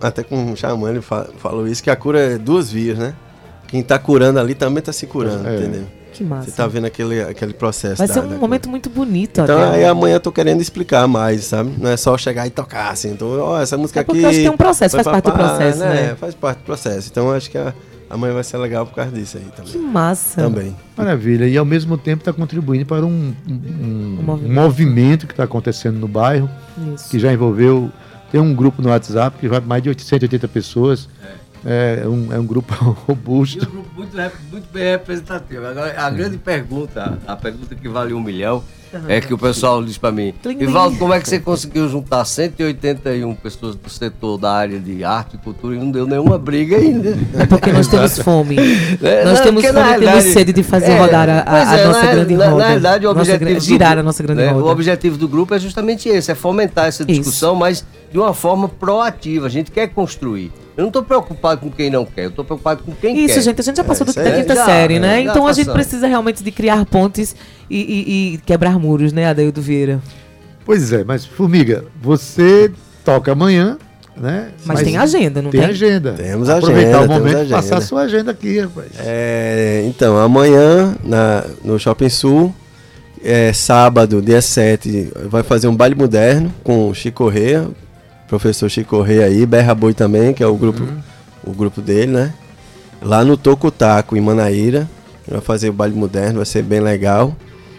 [0.00, 3.14] até com o Xamã ele falou isso, que a cura é duas vias, né?
[3.68, 5.56] Quem tá curando ali também tá se curando, é.
[5.56, 5.84] entendeu?
[6.12, 6.50] Que massa.
[6.50, 7.96] Você tá vendo aquele, aquele processo.
[7.96, 8.70] Vai da, ser um momento cura.
[8.70, 9.40] muito bonito.
[9.40, 9.76] Então até.
[9.76, 11.72] aí amanhã eu tô querendo explicar mais, sabe?
[11.78, 13.10] Não é só chegar e tocar assim.
[13.10, 14.24] Então, ó, essa música é aqui.
[14.24, 15.94] Acho que tem um processo, faz parte do processo, né?
[15.94, 16.16] né?
[16.16, 17.08] Faz parte do processo.
[17.08, 17.72] Então acho que a,
[18.10, 19.70] amanhã vai ser legal por causa disso aí também.
[19.70, 20.42] Que massa.
[20.42, 20.74] Também.
[20.96, 21.46] Maravilha.
[21.46, 24.54] E ao mesmo tempo está contribuindo para um, um, um, um movimento.
[24.54, 25.26] movimento.
[25.26, 26.50] que está acontecendo no bairro,
[26.94, 27.10] Isso.
[27.10, 27.92] que já envolveu.
[28.32, 31.08] Tem um grupo no WhatsApp que vai mais de 880 pessoas.
[31.22, 32.72] É é um, é um grupo
[33.06, 33.66] robusto.
[33.66, 34.16] um grupo muito,
[34.50, 35.66] muito bem representativo.
[35.66, 38.62] Agora, a grande pergunta, a pergunta que vale um milhão,
[39.08, 43.34] é que o pessoal diz para mim, Ivaldo, como é que você conseguiu juntar 181
[43.34, 47.16] pessoas do setor da área de arte e cultura e não deu nenhuma briga ainda?
[47.34, 48.56] É porque nós temos fome.
[49.02, 51.78] É, nós não, temos fome e temos sede de fazer é, rodar a, a, a
[51.78, 52.56] é, nossa na, grande roda.
[52.56, 54.64] Na, verdade, o objetivo nossa, girar do, a nossa grande né, roda.
[54.64, 57.60] O objetivo do grupo é justamente esse, é fomentar essa discussão, Isso.
[57.60, 59.46] mas de uma forma proativa.
[59.46, 60.50] A gente quer construir.
[60.76, 63.32] Eu não estou preocupado com quem não quer, eu estou preocupado com quem Isso, quer.
[63.32, 65.22] Isso, gente, a gente já passou é, do da quinta já, série, né?
[65.22, 67.34] então a gente precisa realmente de criar pontes
[67.68, 70.00] e, e, e quebrar muros, né, Adeildo Vieira?
[70.64, 72.70] Pois é, mas Formiga, você
[73.04, 73.78] toca amanhã,
[74.16, 74.50] né?
[74.66, 75.60] Mas, mas tem agenda, não tem?
[75.60, 76.12] Tem agenda.
[76.12, 76.66] Temos agenda.
[76.66, 78.88] Aproveitar o momento e passar a sua agenda aqui, rapaz.
[78.98, 82.54] É, então, amanhã na, no Shopping Sul,
[83.24, 87.66] é, sábado, dia 7, vai fazer um baile moderno com o Chico Correia,
[88.28, 90.98] professor Chico Correia aí, Berra Boi também, que é o grupo, uhum.
[91.44, 92.34] o grupo dele, né?
[93.00, 94.88] Lá no Tocutaco, em Manaíra.
[95.26, 97.36] Vai fazer o baile moderno, vai ser bem legal.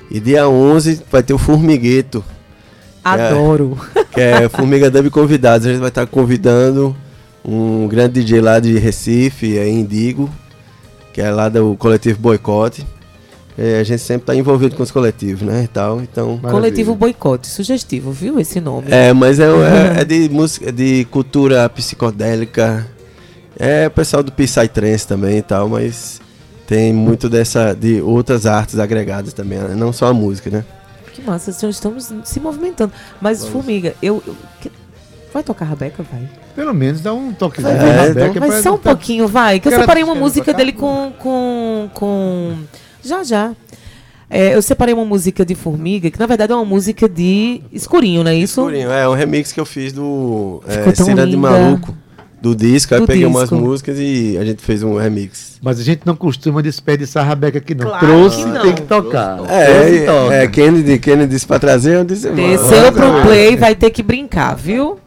[0.10, 2.24] E dia 11 vai ter o Formigueto.
[3.04, 3.78] Adoro.
[3.94, 4.04] Que é,
[4.38, 5.68] que é Formiga Dub Convidados.
[5.68, 6.96] A gente vai estar convidando
[7.44, 10.30] um grande DJ lá de Recife, é Indigo,
[11.14, 12.86] que é lá do coletivo Boicote.
[13.58, 15.64] É, a gente sempre está envolvido com os coletivos, né?
[15.66, 18.88] E tal, então, Coletivo Boicote, sugestivo, viu esse nome?
[18.90, 22.88] É, mas é, é, é de música, de cultura psicodélica.
[23.60, 26.22] É o pessoal do Psytrance também e tal, mas
[26.70, 29.74] tem muito dessa de outras artes agregadas também, né?
[29.74, 30.64] não só a música, né?
[31.12, 32.94] Que massa, estamos se movimentando.
[33.20, 33.54] Mas Vamos.
[33.54, 34.72] Formiga, eu, eu que,
[35.34, 36.30] vai tocar Rabeca, vai?
[36.56, 38.28] Pelo menos dá um toque vai, de é, Rabeca.
[38.28, 39.60] Então, mas só um pouquinho, vai.
[39.60, 42.56] Que eu separei uma música dele com, com, com
[43.04, 43.56] já, já.
[44.30, 48.24] É, eu separei uma música de Formiga, que na verdade é uma música de Escurinho,
[48.24, 48.62] não é isso?
[48.62, 51.96] Escurinho, é um remix que eu fiz do é, Cira de Maluco,
[52.42, 52.94] do disco.
[52.94, 53.38] Aí do peguei disco.
[53.38, 55.60] umas músicas e a gente fez um remix.
[55.62, 57.88] Mas a gente não costuma desperdiçar a Rabeca aqui, não.
[57.88, 58.62] Claro Trouxe, que não.
[58.62, 59.40] tem que tocar.
[59.50, 62.30] É, é, é Kennedy, Kennedy disse pra trazer, eu disse...
[62.30, 65.00] Desceu pro play, vai ter que brincar, viu?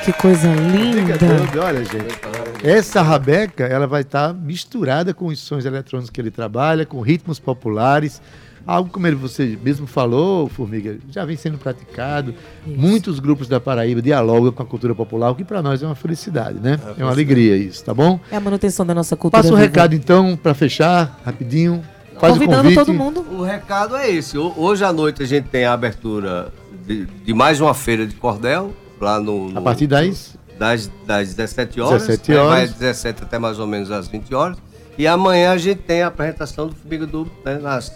[0.00, 1.18] Que coisa linda.
[1.62, 2.18] Olha, gente,
[2.62, 7.00] essa rabeca, ela vai estar tá misturada com os sons eletrônicos que ele trabalha, com
[7.00, 8.20] ritmos populares.
[8.66, 12.34] Algo como ele, você mesmo falou, Formiga, já vem sendo praticado.
[12.66, 12.78] Isso.
[12.78, 15.94] Muitos grupos da Paraíba dialogam com a cultura popular, o que para nós é uma
[15.94, 16.78] felicidade, né?
[16.98, 18.20] É, é uma alegria isso, tá bom?
[18.30, 19.42] É a manutenção da nossa cultura.
[19.42, 19.68] Passa um viva.
[19.68, 21.82] recado então, para fechar, rapidinho.
[22.18, 23.24] Faz Convidando o todo mundo.
[23.32, 24.36] O recado é esse.
[24.36, 26.52] Hoje à noite a gente tem a abertura
[26.86, 31.34] de, de mais uma feira de cordel lá no, no a partir das das, das
[31.34, 32.70] 17 horas, 17 horas.
[32.70, 34.58] Vai 17 até mais ou menos às 20 horas.
[34.98, 37.90] E amanhã a gente tem a apresentação do Fumiga Duplo né, nas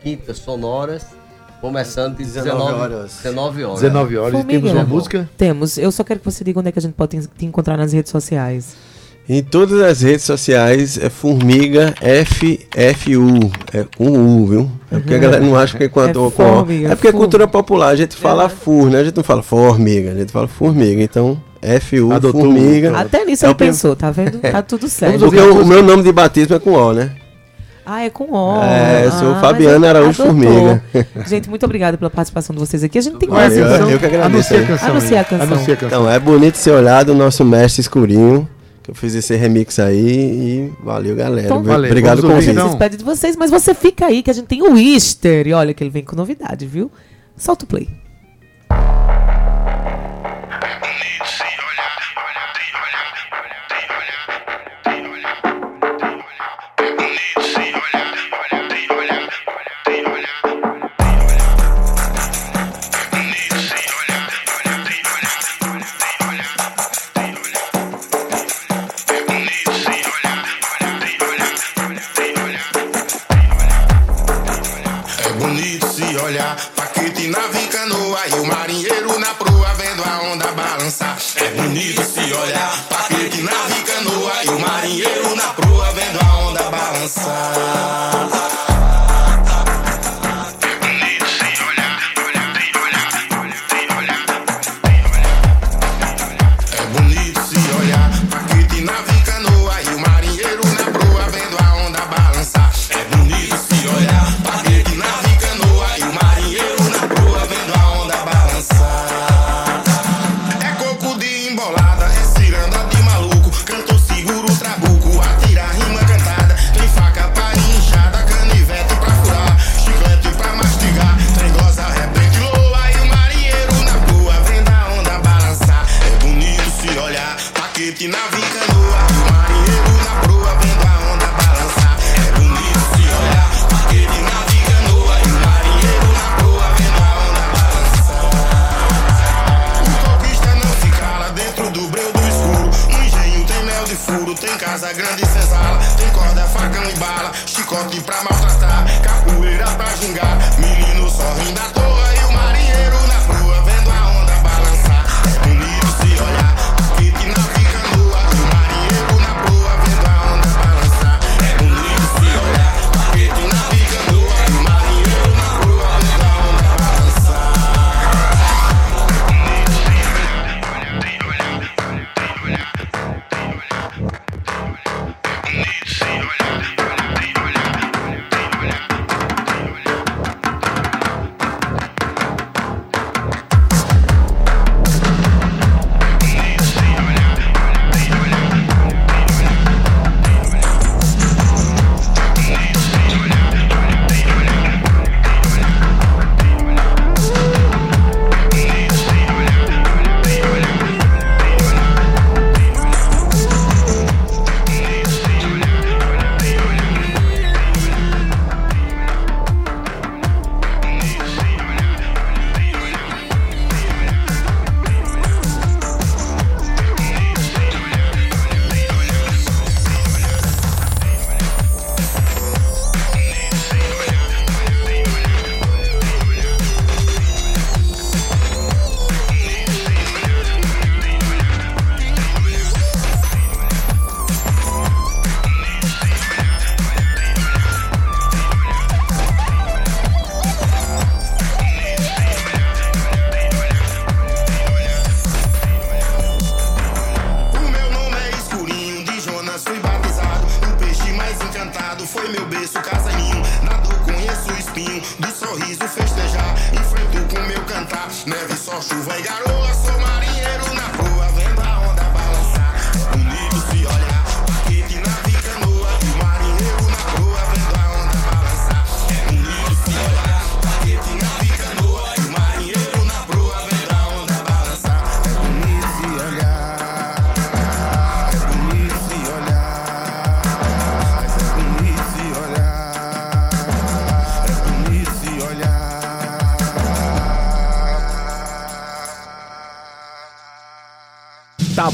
[0.00, 1.04] quintas sonoras,
[1.60, 3.16] começando de 19, 19 horas.
[3.16, 3.80] 19 horas.
[3.80, 4.32] 19 horas.
[4.32, 5.28] Formiga, temos uma música?
[5.36, 5.76] Temos.
[5.76, 7.92] Eu só quero que você diga onde é que a gente pode te encontrar nas
[7.92, 8.76] redes sociais.
[9.26, 13.50] Em todas as redes sociais é Formiga FFU.
[13.72, 14.70] É com U, viu?
[14.92, 16.26] É porque a galera não acha que é com é, com
[16.86, 17.88] é porque é cultura popular.
[17.88, 18.48] A gente fala é.
[18.50, 19.00] fur, né?
[19.00, 21.02] A gente não fala formiga, a gente fala formiga.
[21.02, 21.40] Então,
[21.80, 22.88] FU, Adotou, formiga.
[22.88, 23.00] Então.
[23.00, 24.38] Até nisso é ele pensou, tá vendo?
[24.40, 25.20] Tá tudo certo.
[25.20, 27.10] Porque o, o meu nome de batismo é com O, né?
[27.86, 28.62] Ah, é com O.
[28.62, 30.22] É, sou ah, Fabiana Araújo.
[30.22, 30.82] Formiga.
[31.26, 32.98] Gente, muito obrigada pela participação de vocês aqui.
[32.98, 33.56] A gente tem mais.
[33.56, 34.54] Eu, eu que agradeço.
[34.54, 35.46] A, Anuncie a canção.
[35.46, 36.00] Anuncie a canção.
[36.02, 38.46] Então, é bonito ser olhado o nosso mestre escurinho
[38.84, 41.46] que eu fiz esse remix aí e valeu, galera.
[41.46, 41.90] Então, valeu.
[41.90, 42.50] Obrigado pelo convite.
[42.50, 42.76] Então.
[42.76, 45.46] Pede de vocês, mas você fica aí que a gente tem o Easter.
[45.46, 46.92] E olha que ele vem com novidade, viu?
[47.34, 47.88] Solta o play.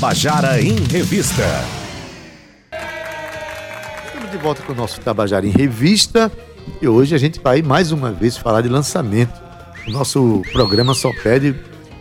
[0.00, 1.44] Tabajara em Revista.
[4.06, 6.32] Estamos de volta com o nosso Tabajara em Revista
[6.80, 9.38] e hoje a gente vai mais uma vez falar de lançamento.
[9.86, 11.54] O nosso programa só pede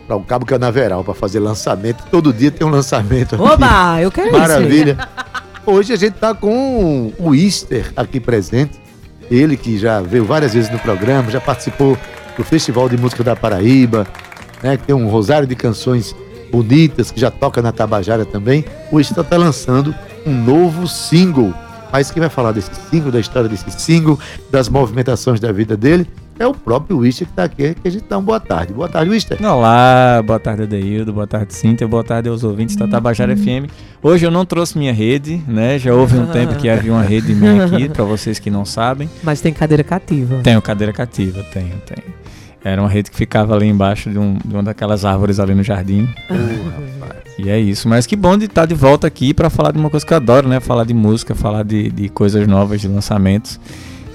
[0.06, 2.02] para o Cabo Canaveral é para fazer lançamento.
[2.10, 3.34] Todo dia tem um lançamento.
[3.34, 3.44] Aqui.
[3.44, 4.96] Oba, eu quero Maravilha.
[4.98, 5.60] isso.
[5.66, 8.80] Hoje a gente está com o Easter aqui presente.
[9.30, 11.98] Ele que já veio várias vezes no programa, já participou
[12.34, 14.06] do Festival de Música da Paraíba,
[14.62, 16.16] né, que tem um rosário de canções
[16.50, 19.94] Bonitas, que já toca na Tabajara também, o Extra está tá lançando
[20.26, 21.54] um novo single.
[21.92, 24.18] Mas quem vai falar desse single, da história desse single,
[24.50, 26.06] das movimentações da vida dele,
[26.40, 28.72] é o próprio Wista que está aqui, que a gente dá uma boa tarde.
[28.72, 29.36] Boa tarde, Wista.
[29.46, 33.66] Olá, boa tarde, Adeildo, boa tarde, Cíntia, boa tarde aos ouvintes da Tabajara uhum.
[33.66, 33.70] FM.
[34.02, 35.78] Hoje eu não trouxe minha rede, né?
[35.78, 39.10] Já houve um tempo que havia uma rede minha aqui, para vocês que não sabem.
[39.22, 40.40] Mas tem cadeira cativa.
[40.42, 42.20] Tenho cadeira cativa, tenho, tenho.
[42.62, 45.62] Era uma rede que ficava ali embaixo de, um, de uma daquelas árvores ali no
[45.62, 46.08] jardim.
[47.38, 49.88] E é isso, mas que bom de estar de volta aqui para falar de uma
[49.88, 50.60] coisa que eu adoro, né?
[50.60, 53.58] Falar de música, falar de, de coisas novas, de lançamentos.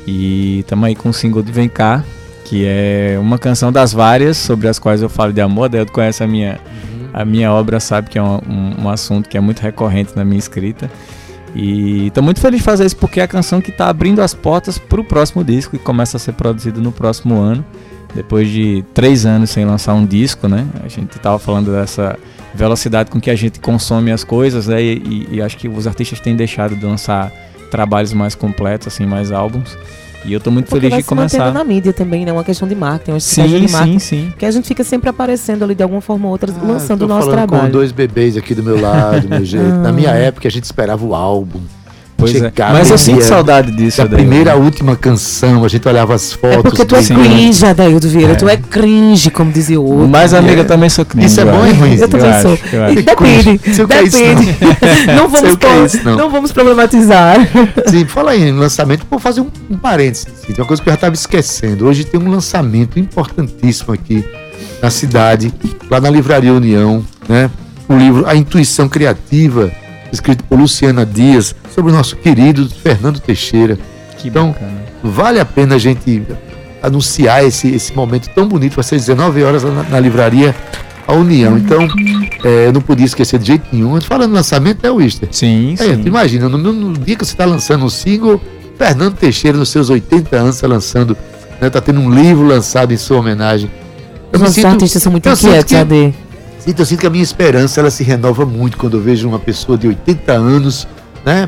[0.05, 2.03] E estamos aí com o single de Vem Cá,
[2.43, 5.69] que é uma canção das várias sobre as quais eu falo de amor.
[5.69, 6.59] Daí conhece a minha,
[7.11, 10.23] a minha obra, sabe que é um, um, um assunto que é muito recorrente na
[10.23, 10.91] minha escrita.
[11.55, 14.35] E estou muito feliz de fazer isso porque é a canção que está abrindo as
[14.35, 17.65] portas para o próximo disco que começa a ser produzido no próximo ano.
[18.15, 20.65] Depois de três anos sem lançar um disco, né?
[20.83, 22.17] A gente estava falando dessa
[22.53, 24.81] velocidade com que a gente consome as coisas, né?
[24.81, 27.31] E, e, e acho que os artistas têm deixado de lançar
[27.69, 29.77] trabalhos mais completos, assim, mais álbuns.
[30.23, 31.51] E eu tô muito Porque feliz vai de começar.
[31.53, 32.31] na mídia também, né?
[32.31, 33.99] Uma questão de marketing, uma estratégia Sim, de marketing.
[33.99, 34.33] sim, sim.
[34.39, 37.07] Que a gente fica sempre aparecendo ali de alguma forma ou outra, Ah, lançando o
[37.07, 37.63] nosso falando trabalho.
[37.67, 39.67] com dois bebês aqui do meu lado, meu jeito.
[39.75, 41.59] Na minha época, a gente esperava o álbum.
[42.17, 42.39] Pois é.
[42.39, 46.31] Chegava Mas eu sinto saudade disso, Da primeira à última canção, a gente olhava as
[46.31, 46.57] fotos.
[46.59, 47.19] É porque tu é dele.
[47.19, 48.35] cringe, Adaildo Vieira.
[48.35, 50.07] Tu é cringe, como dizia o outro.
[50.07, 50.59] Mas, amiga, É.
[50.61, 51.27] eu também sou cringe.
[51.27, 51.95] Isso é eu bom e ruim?
[51.95, 52.57] Eu também acho, sou.
[52.71, 52.99] eu acho.
[52.99, 53.61] E Depende.
[53.67, 54.55] É Depende.
[55.15, 56.15] Não vamos, é pro- isso, não.
[56.17, 57.35] não vamos problematizar.
[57.87, 60.27] Sim, fala aí lançamento, vou fazer um, um parênteses.
[60.27, 61.85] assim, Tem uma coisa que eu já estava esquecendo.
[61.85, 64.23] Hoje tem um lançamento importantíssimo aqui
[64.81, 65.53] na cidade,
[65.89, 67.49] lá na Livraria União, né?
[67.89, 69.71] O livro A Intuição Criativa,
[70.15, 73.77] escrito por Luciana Dias, sobre o nosso querido Fernando Teixeira.
[74.17, 74.71] Que Então, bacana.
[75.03, 76.23] Vale a pena a gente
[76.81, 78.75] anunciar esse, esse momento tão bonito.
[78.75, 80.55] Vai ser 19 horas na, na livraria
[81.07, 81.57] A União.
[81.57, 81.87] Então,
[82.43, 83.99] é, eu não podia esquecer de jeito nenhum.
[84.01, 85.29] Falando lançamento, é o Easter.
[85.31, 86.01] Sim, É, sim.
[86.05, 88.41] imagina, no, no dia que você está lançando um single,
[88.77, 91.15] Fernando Teixeira, nos seus 80 anos, está lançando,
[91.61, 93.69] né, tá tendo um livro lançado em sua homenagem.
[94.31, 96.13] Eu Os nossos sinto- artistas são muito inquietos, que- AD.
[96.65, 99.37] Sinto, eu sinto que a minha esperança ela se renova muito quando eu vejo uma
[99.37, 100.87] pessoa de 80 anos,
[101.23, 101.47] né?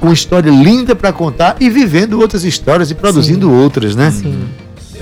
[0.00, 4.10] Com uma história linda para contar e vivendo outras histórias e produzindo outras, né?
[4.10, 4.48] Sim.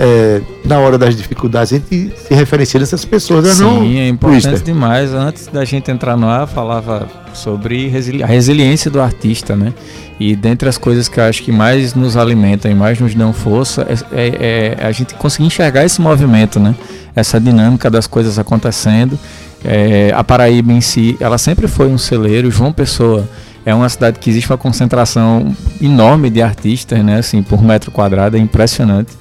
[0.01, 3.65] É, na hora das dificuldades, a gente se referencia nessas pessoas, né?
[3.65, 3.81] não?
[3.81, 4.63] Sim, é importante Twister?
[4.73, 5.13] demais.
[5.13, 9.73] Antes da gente entrar no ar, falava sobre resili- a resiliência do artista, né?
[10.17, 13.33] E dentre as coisas que eu acho que mais nos alimentam e mais nos dão
[13.33, 16.73] força é, é- é a gente conseguir enxergar esse movimento, né?
[17.13, 19.19] Essa dinâmica das coisas acontecendo.
[19.65, 22.49] É, a Paraíba em si, ela sempre foi um celeiro.
[22.49, 23.27] João Pessoa
[23.65, 27.17] é uma cidade que existe uma concentração enorme de artistas, né?
[27.19, 29.11] Assim, por metro quadrado, é impressionante.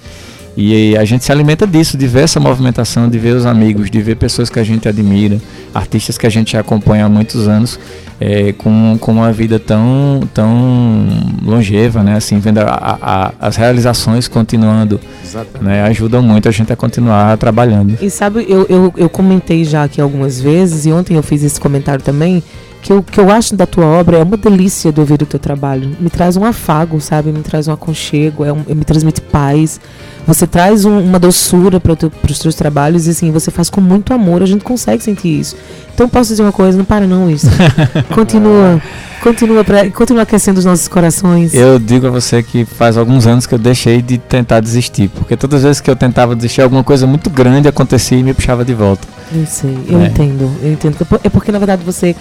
[0.56, 4.00] E a gente se alimenta disso, de ver essa movimentação, de ver os amigos, de
[4.02, 5.38] ver pessoas que a gente admira,
[5.72, 7.78] artistas que a gente acompanha há muitos anos,
[8.20, 11.06] é, com, com uma vida tão, tão
[11.44, 12.16] longeva, né?
[12.16, 15.64] Assim, vendo a- a- a- as realizações continuando, Exatamente.
[15.64, 15.82] né?
[15.84, 17.96] Ajudam muito a gente a continuar trabalhando.
[18.02, 21.60] E sabe, eu, eu, eu comentei já aqui algumas vezes, e ontem eu fiz esse
[21.60, 22.42] comentário também,
[22.82, 25.38] que o que eu acho da tua obra é uma delícia de ouvir o teu
[25.38, 25.96] trabalho.
[26.00, 27.30] Me traz um afago, sabe?
[27.32, 29.80] Me traz um aconchego, é um, me transmite paz.
[30.26, 34.12] Você traz um- uma doçura para os teus trabalhos e assim, você faz com muito
[34.12, 35.56] amor, a gente consegue sentir isso.
[35.94, 37.46] Então posso dizer uma coisa, não para não isso.
[38.14, 38.80] continua,
[39.22, 41.54] continua, pra, continua aquecendo os nossos corações.
[41.54, 45.36] Eu digo a você que faz alguns anos que eu deixei de tentar desistir, porque
[45.36, 48.64] todas as vezes que eu tentava desistir, alguma coisa muito grande acontecia e me puxava
[48.64, 49.06] de volta.
[49.34, 50.06] Eu sei, eu É.
[50.06, 50.96] entendo, eu entendo.
[51.24, 52.14] É porque na verdade você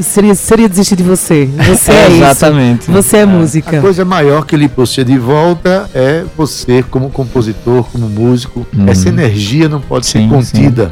[0.00, 1.46] seria, seria desistir de você.
[1.46, 2.16] Você é, isso.
[2.16, 2.90] Exatamente.
[2.90, 3.80] Você é, A música.
[3.80, 8.66] coisa maior que lhe puxa de volta é você, como compositor, como músico.
[8.76, 8.88] Uhum.
[8.88, 10.90] Essa energia não pode ser Sim, contida.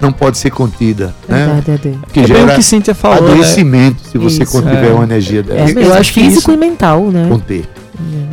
[0.00, 1.14] Não pode ser contida.
[1.28, 1.46] Né?
[1.46, 1.98] Verdade, Ade.
[2.02, 3.32] Porque É bem o que Cíntia falou, né?
[3.32, 4.52] adoecimento se você Isso.
[4.52, 4.92] contiver É.
[4.92, 5.60] uma energia dessa.
[5.60, 7.26] É eu mesmo, acho que físico isso- e mental, né?
[7.28, 7.64] Conter.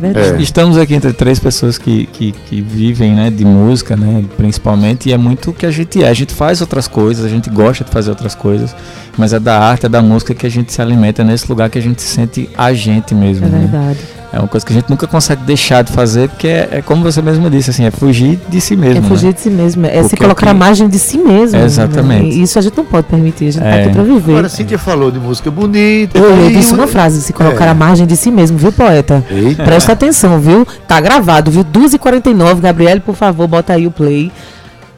[0.02, 0.42] É.
[0.42, 5.12] Estamos aqui entre três pessoas que, que, que vivem né, de música, né, principalmente, e
[5.12, 6.08] é muito o que a gente é.
[6.08, 8.74] A gente faz outras coisas, a gente gosta de fazer outras coisas,
[9.16, 11.70] mas é da arte, é da música que a gente se alimenta, é nesse lugar
[11.70, 13.46] que a gente se sente a gente mesmo.
[13.46, 13.58] É né?
[13.60, 14.21] verdade.
[14.32, 17.02] É uma coisa que a gente nunca consegue deixar de fazer, porque é, é como
[17.02, 18.98] você mesmo disse, assim, é fugir de si mesmo.
[18.98, 19.08] É né?
[19.08, 19.84] fugir de si mesmo.
[19.84, 21.58] É se Porque colocar aqui- a margem de si mesmo.
[21.58, 21.64] né?
[21.66, 22.26] Exatamente.
[22.38, 23.48] E isso a gente não pode permitir.
[23.48, 23.84] A gente tá É.
[23.84, 24.32] aqui pra viver.
[24.32, 26.16] Agora, Cíntia falou de música bonita.
[26.18, 27.68] Eu, eu disse um- uma frase, se colocar É.
[27.68, 29.22] a margem de si mesmo, viu, poeta?
[29.30, 29.64] Eita.
[29.64, 30.66] Presta atenção, viu?
[30.88, 31.62] Tá gravado, viu?
[31.64, 34.32] 2h49, Gabriele, por favor, bota aí o play.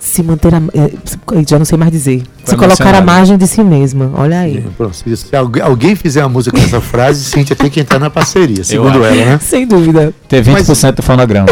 [0.05, 0.59] Se manter a.
[0.75, 0.91] é,
[1.49, 2.23] já não sei mais dizer.
[2.45, 4.13] Se Foi colocar a margem de si mesma.
[4.15, 4.63] Olha aí.
[4.77, 7.99] Pronto, se se alguém, alguém fizer uma música com essa frase, Cíntia tem que entrar
[7.99, 9.39] na parceria, segundo ela, né?
[9.43, 10.13] Sem dúvida.
[10.29, 11.47] Ter 20% do fonograma.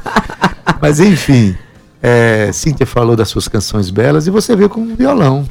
[0.80, 1.56] Mas enfim,
[2.02, 5.46] é, Cíntia falou das suas canções belas e você veio com um violão.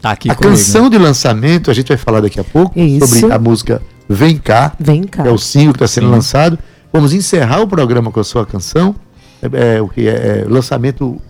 [0.00, 0.56] Tá aqui a comigo.
[0.56, 3.06] canção de lançamento, a gente vai falar daqui a pouco Isso.
[3.06, 5.22] sobre a música Vem Cá, Vem cá.
[5.24, 6.12] que é o single que está sendo Sim.
[6.12, 6.58] lançado.
[6.92, 8.94] Vamos encerrar o programa com a sua canção.
[9.42, 11.20] É, é, o que é, é lançamento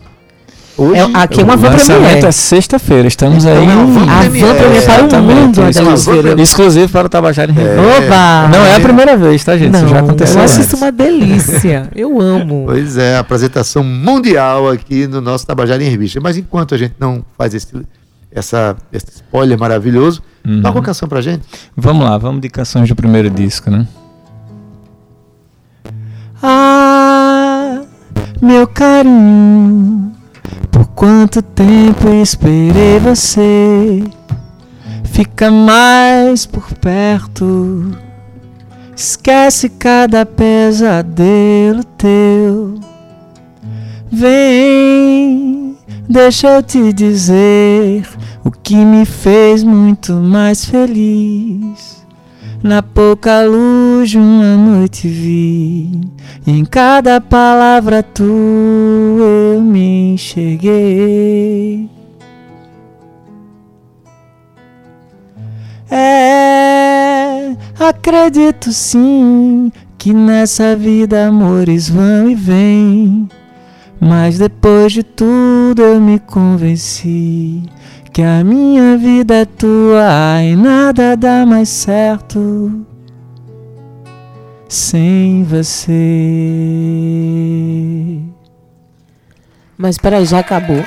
[0.77, 1.01] hoje.
[1.01, 2.27] É, aqui é uma o van lançamento premiere.
[2.27, 3.69] é sexta-feira, estamos Então aí.
[3.69, 5.63] é uma A van premiere, premiere para o mundo,
[6.23, 6.43] Vieira.
[6.43, 7.81] Exclusivo para o Tabajara em Revista.
[7.81, 8.49] Oba!
[8.49, 9.75] Não é a primeira vez, tá, gente?
[9.77, 10.39] Isso já Não, aconteceu.
[10.39, 10.67] eu acho antes.
[10.67, 11.89] isso uma delícia.
[11.95, 12.65] Eu amo.
[12.73, 16.21] Pois é, apresentação mundial aqui no nosso Tabajara em Revista.
[16.21, 17.69] Mas enquanto a gente não faz esse,
[18.31, 20.61] essa, esse spoiler maravilhoso, Uhum.
[20.61, 21.45] toca uma canção pra gente.
[21.77, 23.87] Vamos lá, vamos de canções do primeiro disco, né?
[26.43, 27.83] Ah,
[28.41, 30.12] meu carinho,
[30.71, 34.03] por quanto tempo esperei você?
[35.05, 37.93] Fica mais por perto,
[38.97, 42.75] esquece cada pesadelo teu.
[44.11, 45.77] Vem,
[46.09, 48.07] deixa eu te dizer
[48.45, 52.02] o que me fez muito mais feliz.
[52.63, 56.01] Na pouca luz uma noite vi,
[56.47, 61.91] em cada palavra tua eu me enxerguei.
[65.91, 73.29] É, acredito sim que nessa vida amores vão e vêm.
[74.01, 77.65] Mas depois de tudo eu me convenci
[78.13, 82.85] que a minha vida é tua e nada dá mais certo
[84.69, 85.91] sem você.
[89.79, 90.85] Mas peraí, já acabou.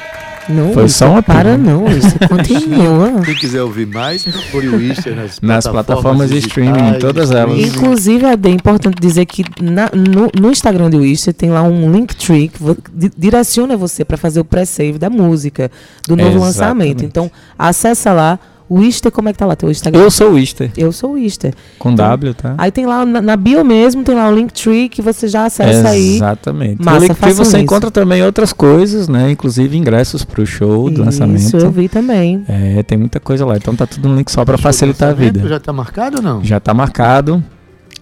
[0.47, 1.57] Não, Foi só uma para pílula.
[1.57, 3.21] não, isso continua.
[3.23, 7.57] Quem quiser ouvir mais, procure o Easter nas, Nas plataformas de streaming, todas elas.
[7.57, 12.47] Inclusive, é importante dizer que na- no, no Instagram do Wister tem lá um Linktree
[12.49, 15.71] que vo- di- direciona você para fazer o pré-save da música,
[16.07, 16.45] do novo Exatamente.
[16.45, 17.05] lançamento.
[17.05, 18.37] Então, acessa lá.
[18.67, 20.01] O Wister, como é que tá lá teu Instagram?
[20.01, 21.53] Eu sou o Easter, Eu sou o Wister.
[21.77, 22.55] com Então, W, tá?
[22.57, 25.89] Aí tem lá, na, na bio mesmo, tem lá o Linktree que você já acessa
[25.89, 26.15] aí.
[26.15, 26.83] Exatamente.
[26.83, 27.57] Massa, no Linktree você isso.
[27.57, 29.29] encontra também outras coisas, né?
[29.29, 31.41] Inclusive ingressos pro show do lançamento.
[31.41, 32.43] Isso, eu vi também.
[32.47, 33.55] É, tem muita coisa lá.
[33.55, 35.47] Então tá tudo no link só do facilitar a vida.
[35.47, 36.43] Já tá marcado ou não?
[36.43, 37.43] Já tá marcado.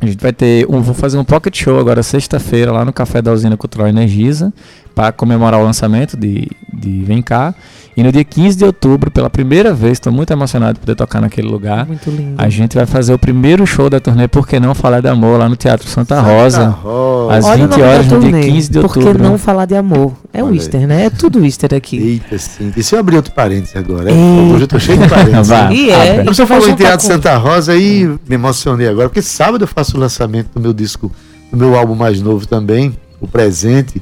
[0.04, 3.22] A gente vai ter um, vou fazer um pocket show agora sexta-feira lá no Café
[3.22, 4.54] da Usina Cultural Energisa
[4.94, 7.56] para comemorar o lançamento de, de Vem Cá.
[7.96, 11.22] E no dia 15 de outubro, pela primeira vez, estou muito emocionado de poder tocar
[11.22, 11.86] naquele lugar.
[11.86, 12.34] Muito lindo.
[12.40, 15.38] A gente vai fazer o primeiro show da turnê Por que não falar de amor
[15.38, 16.70] lá no Teatro Santa Rosa.
[16.70, 17.36] Rosa.
[17.36, 19.24] Às Olha o 20 nome da horas no dia turnê, 15 de Por que outubro.
[19.24, 20.14] não falar de amor?
[20.34, 20.56] É o aí.
[20.56, 21.06] Easter, né?
[21.06, 21.98] É tudo Easter aqui.
[21.98, 22.74] Eita, sim.
[22.76, 24.10] E se eu abrir outro parênteses agora?
[24.10, 24.54] Eita.
[24.54, 25.48] Hoje eu tô cheio de parênteses.
[25.50, 25.70] Vá.
[25.74, 26.22] E é.
[26.22, 29.93] e você falou em Teatro Santa Rosa aí me emocionei agora, porque sábado eu faço
[29.98, 31.12] o lançamento do meu disco,
[31.52, 34.02] do meu álbum mais novo também, o presente.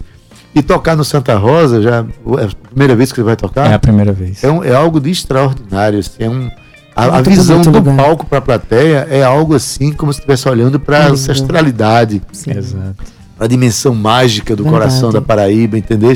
[0.53, 1.99] E tocar no Santa Rosa, já é
[2.45, 4.43] a primeira vez que você vai tocar, É a primeira vez.
[4.43, 5.97] é, um- é algo de extraordinário.
[5.99, 6.49] assim, é um,
[6.93, 7.95] a, a visão do lugar.
[7.95, 12.51] palco para a plateia é algo assim, como se estivesse olhando para a ancestralidade, Sim.
[12.51, 12.95] Exato.
[13.39, 14.83] a dimensão mágica do Verdade.
[14.83, 16.13] coração da Paraíba, entendeu?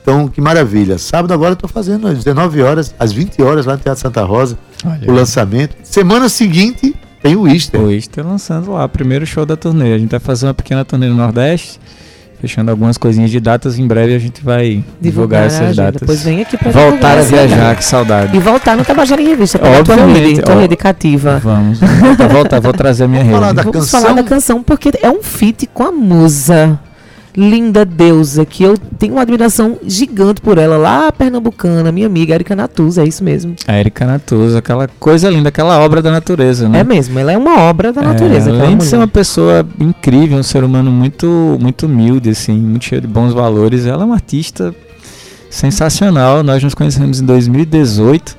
[0.00, 0.96] Então, que maravilha.
[0.98, 4.22] Sábado agora eu tô fazendo às 19 horas, às 20 horas lá no Teatro Santa
[4.22, 5.74] Rosa, Olha o lançamento.
[5.82, 6.94] Semana seguinte
[7.28, 7.80] tem o Easter.
[7.80, 9.92] O Easter lançando lá, primeiro show da turnê.
[9.94, 11.78] A gente vai fazer uma pequena turnê no Nordeste,
[12.40, 13.78] fechando algumas coisinhas de datas.
[13.78, 15.82] Em breve a gente vai divulgar, a essas agenda.
[15.84, 16.00] datas.
[16.00, 17.74] Depois vem aqui pra Voltar divulgar a essa viajar, agenda.
[17.76, 18.36] que saudade.
[18.36, 19.58] E voltar no Tabajara em Revista.
[19.58, 20.58] Pra tua Obviamente, rede, tua ó.
[20.60, 21.40] rede cativa.
[21.42, 23.56] Vamos, voltar, voltar, vou trazer a minha Vamos falar rede.
[23.56, 24.00] da Vamos canção?
[24.02, 26.78] falar da canção porque é um feat com a musa.
[27.36, 32.56] Linda deusa, que eu tenho uma admiração gigante por ela, lá pernambucana, minha amiga Erika
[32.56, 33.54] Natuza, é isso mesmo.
[33.66, 36.80] A Erika Natuza, aquela coisa linda, aquela obra da natureza, né?
[36.80, 38.50] É mesmo, ela é uma obra da natureza.
[38.50, 42.86] É, além de ser uma pessoa incrível, um ser humano muito, muito humilde, assim, muito
[42.86, 44.74] cheio de bons valores, ela é uma artista
[45.50, 46.42] sensacional.
[46.42, 48.36] Nós nos conhecemos em 2018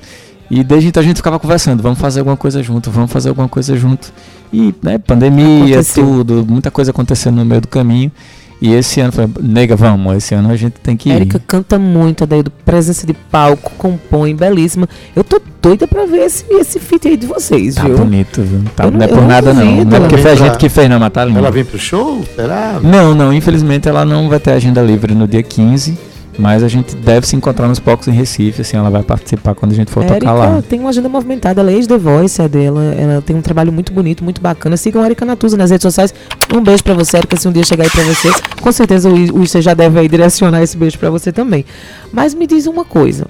[0.49, 3.49] e desde então a gente ficava conversando, vamos fazer alguma coisa junto, vamos fazer alguma
[3.49, 4.11] coisa junto.
[4.51, 6.03] E, né, pandemia, Aconteceu.
[6.03, 8.11] tudo, muita coisa acontecendo no meio do caminho.
[8.59, 11.13] E esse ano foi, nega, vamos, esse ano a gente tem que ir.
[11.13, 14.89] Érica canta muito, Adaildo, presença de palco, compõe, belíssima.
[15.15, 17.97] Eu tô doida pra ver esse, esse feat aí de vocês, Tá viu?
[17.97, 18.63] bonito, viu?
[18.75, 19.63] Tá, não, não- é por não nada não.
[19.63, 19.91] duvido.
[19.91, 21.37] Não é porque Ela foi a gente que fez, não, mas tá lindo.
[21.37, 22.25] Ela vem pro show?
[22.35, 22.79] Será?
[22.81, 25.95] Não, não, infelizmente ela não vai ter agenda livre no dia 15,
[26.37, 29.71] mas a gente deve se encontrar nos palcos em Recife, assim, ela vai participar quando
[29.71, 30.45] a gente for tocar lá.
[30.45, 32.83] Érica tem uma agenda movimentada, ela é ex-The Voice, é dela.
[32.93, 34.77] Ela tem um trabalho muito bonito, muito bacana.
[34.77, 36.13] Sigam a Erika Natuza nas redes sociais.
[36.53, 38.29] Um beijo pra você, Erika, se um dia chegar aí pra você.
[38.61, 41.65] Com certeza o Issa já deve aí direcionar esse beijo pra você também.
[42.11, 43.25] Mas me diz uma coisa.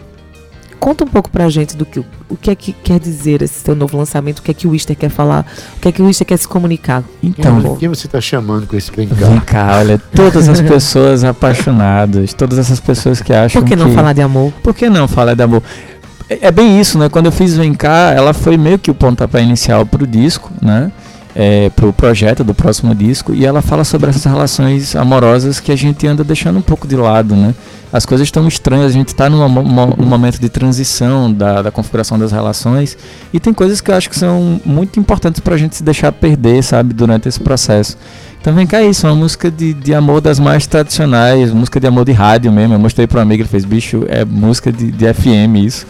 [0.80, 3.76] Conta um pouco pra gente do que o que é que quer dizer esse seu
[3.76, 5.46] novo lançamento, o que é que o Wister quer falar,
[5.78, 7.04] o que é que o Wister quer se comunicar.
[7.22, 9.16] Então, Vem Quem você tá chamando com esse vem cá?
[9.16, 13.90] vem cá, olha, todas as pessoas apaixonadas, todas essas pessoas que acham Por que não
[13.90, 13.96] que...
[13.96, 14.52] falar de amor?
[14.64, 15.64] Por que não falar de amor?
[16.30, 17.10] É, é bem isso, né?
[17.10, 20.92] Quando eu fiz Vem Cá, ela foi meio que o pontapé inicial pro disco, né?
[21.40, 25.76] É, pro projeto do próximo disco e ela fala sobre essas relações amorosas que a
[25.76, 27.54] gente anda deixando um pouco de lado, né?
[27.94, 32.18] As coisas estão estranhas, a gente está num, num momento de transição da, da configuração
[32.18, 32.98] das relações
[33.32, 36.64] e tem coisas que eu acho que são muito importantes pra gente se deixar perder,
[36.64, 37.96] sabe, durante esse processo.
[38.42, 42.04] Então vem cá isso, uma música de, de amor das mais tradicionais, música de amor
[42.04, 42.74] de rádio mesmo.
[42.74, 45.86] Eu mostrei para um amigo, ele fez, bicho, é música de, de FM isso.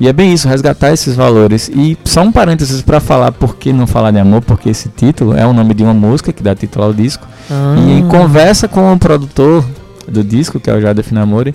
[0.00, 1.70] E é bem isso, resgatar esses valores.
[1.74, 5.36] E só um parênteses para falar por que não falar de amor, porque esse título
[5.36, 7.26] é o nome de uma música que dá título ao disco.
[7.50, 7.76] Ah.
[7.78, 9.64] E em conversa com o produtor
[10.08, 11.54] do disco, que é o Jada Finamori,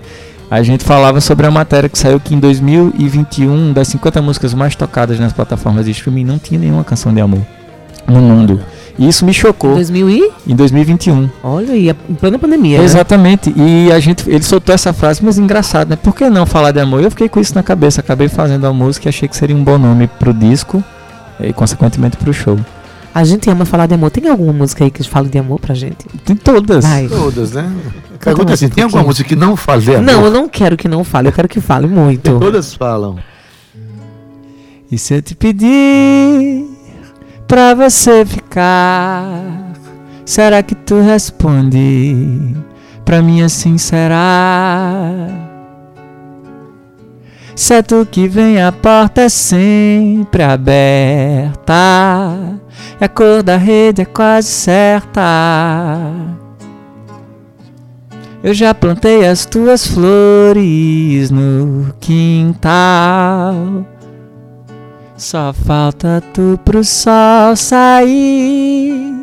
[0.50, 4.76] a gente falava sobre a matéria que saiu que em 2021, das 50 músicas mais
[4.76, 7.42] tocadas nas plataformas de streaming, não tinha nenhuma canção de amor
[8.08, 8.62] no mundo.
[9.00, 10.32] E isso me chocou 2000 e?
[10.48, 11.30] em 2021.
[11.44, 12.80] Olha aí, em plena pandemia.
[12.80, 12.84] né?
[12.84, 13.54] Exatamente.
[13.56, 15.96] E a gente, ele soltou essa frase, mas engraçado, né?
[15.96, 17.04] Por que não falar de amor?
[17.04, 19.64] Eu fiquei com isso na cabeça, acabei fazendo a música e achei que seria um
[19.64, 20.84] bom nome pro disco
[21.40, 22.58] e consequentemente pro show.
[23.14, 24.12] A gente ama falar de amor.
[24.12, 26.06] Tem alguma música aí que fala de amor pra gente?
[26.24, 26.86] Tem todas.
[26.86, 27.08] Vai.
[27.08, 27.72] Todas, né?
[28.24, 30.04] Pergunta assim, tem alguma música que não fale de amor?
[30.04, 32.38] Não, eu não quero que não fale, eu quero que fale muito.
[32.40, 33.18] Todas falam.
[34.92, 36.66] E se eu te pedir
[37.48, 39.74] pra você ficar,
[40.26, 42.56] será que tu responde?
[43.06, 45.28] Pra mim assim será.
[47.56, 47.82] Se é
[48.12, 51.74] que vem, a porta é sempre aberta.
[53.02, 56.14] E a cor da rede é quase certa.
[58.44, 63.86] Eu já plantei as tuas flores no quintal.
[65.18, 69.16] Só falta tu pro sol sair.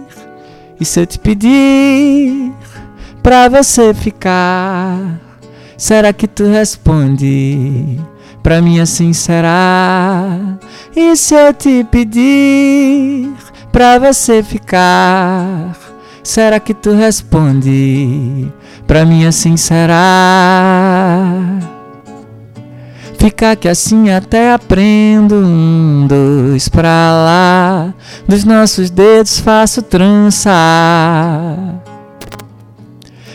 [0.81, 2.53] E se eu te pedir
[3.23, 4.99] pra você ficar,
[5.79, 8.01] será que tu responde?
[8.43, 10.59] Pra mim assim será.
[10.97, 13.33] E se eu te pedir
[13.71, 15.77] pra você ficar,
[16.25, 18.53] será que tu responde?
[18.85, 20.03] Pra mim assim será.
[23.25, 27.95] Fica que assim até aprendo um, dois pra lá.
[28.29, 30.53] Dos nossos dedos faço trança.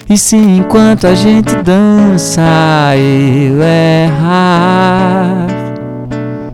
[0.08, 2.40] E se enquanto a gente dança
[2.96, 5.48] eu errar,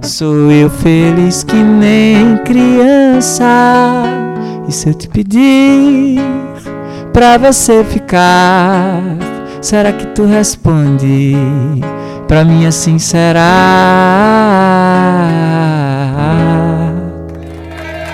[0.01, 3.43] sou eu feliz que nem criança.
[4.65, 6.21] E se eu te pedir
[7.11, 9.01] pra você ficar,
[9.59, 11.36] será que tu responde?
[12.28, 13.41] Pra mim assim será.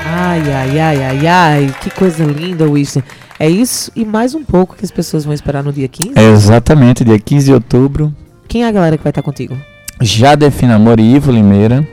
[0.05, 1.75] Ai, ai, ai, ai, ai.
[1.81, 3.01] Que coisa linda, Winston.
[3.39, 6.11] É isso e mais um pouco que as pessoas vão esperar no dia 15.
[6.15, 8.13] É exatamente, dia 15 de outubro.
[8.47, 9.57] Quem é a galera que vai estar contigo?
[10.01, 11.87] Jadefina Amor e Ivo Limeira.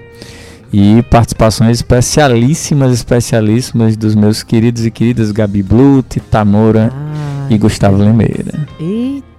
[0.71, 7.59] E participações especialíssimas, especialíssimas dos meus queridos e queridas Gabi Blue, Tita Moura Ai, e
[7.59, 8.67] Gustavo Limeira.
[8.79, 9.38] Eita.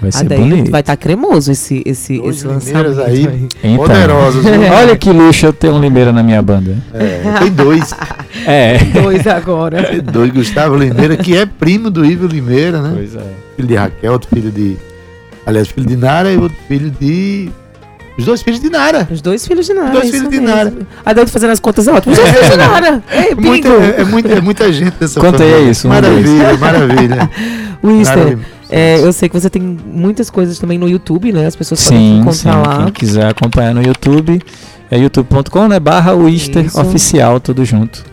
[0.00, 0.70] Vai ser Adair, bonito.
[0.70, 3.48] vai estar cremoso esse, esse, Dois esse lançamento aí.
[3.62, 4.60] Então, Poderosos, viu?
[4.72, 6.76] olha que luxo eu ter um Limeira na minha banda.
[6.92, 7.92] É, tem dois.
[8.46, 8.78] É.
[9.00, 9.82] Dois agora.
[9.84, 10.30] Tem dois.
[10.32, 12.92] Gustavo Limeira, que é primo do Ivo Limeira, né?
[12.94, 13.22] Pois é.
[13.54, 14.76] Filho de Raquel, outro filho de.
[15.46, 17.48] Aliás, filho de Nara e outro filho de.
[18.18, 19.06] Os dois filhos de Nara.
[19.10, 19.90] Os dois filhos de Nara.
[19.92, 20.40] Dois isso filhos de.
[20.40, 20.72] Nara.
[21.06, 22.12] Adair fazendo as contas é ótimo.
[22.12, 23.02] Os dois filhos de Nara.
[23.12, 25.70] Ei, Muita, é, é muita, é muita gente dessa Conta aí família.
[25.70, 27.30] isso, um, Maravilha, maravilha.
[27.82, 28.38] Winston, Maravilha.
[28.70, 31.46] É, eu sei que você tem muitas coisas também no YouTube, né?
[31.46, 32.68] As pessoas podem Sim, encontrar sim.
[32.68, 32.84] lá.
[32.84, 34.40] Quem quiser acompanhar no YouTube,
[34.90, 35.78] é youtube.com, né?
[35.78, 36.80] Barra Wister Isso.
[36.80, 38.04] Oficial, tudo junto.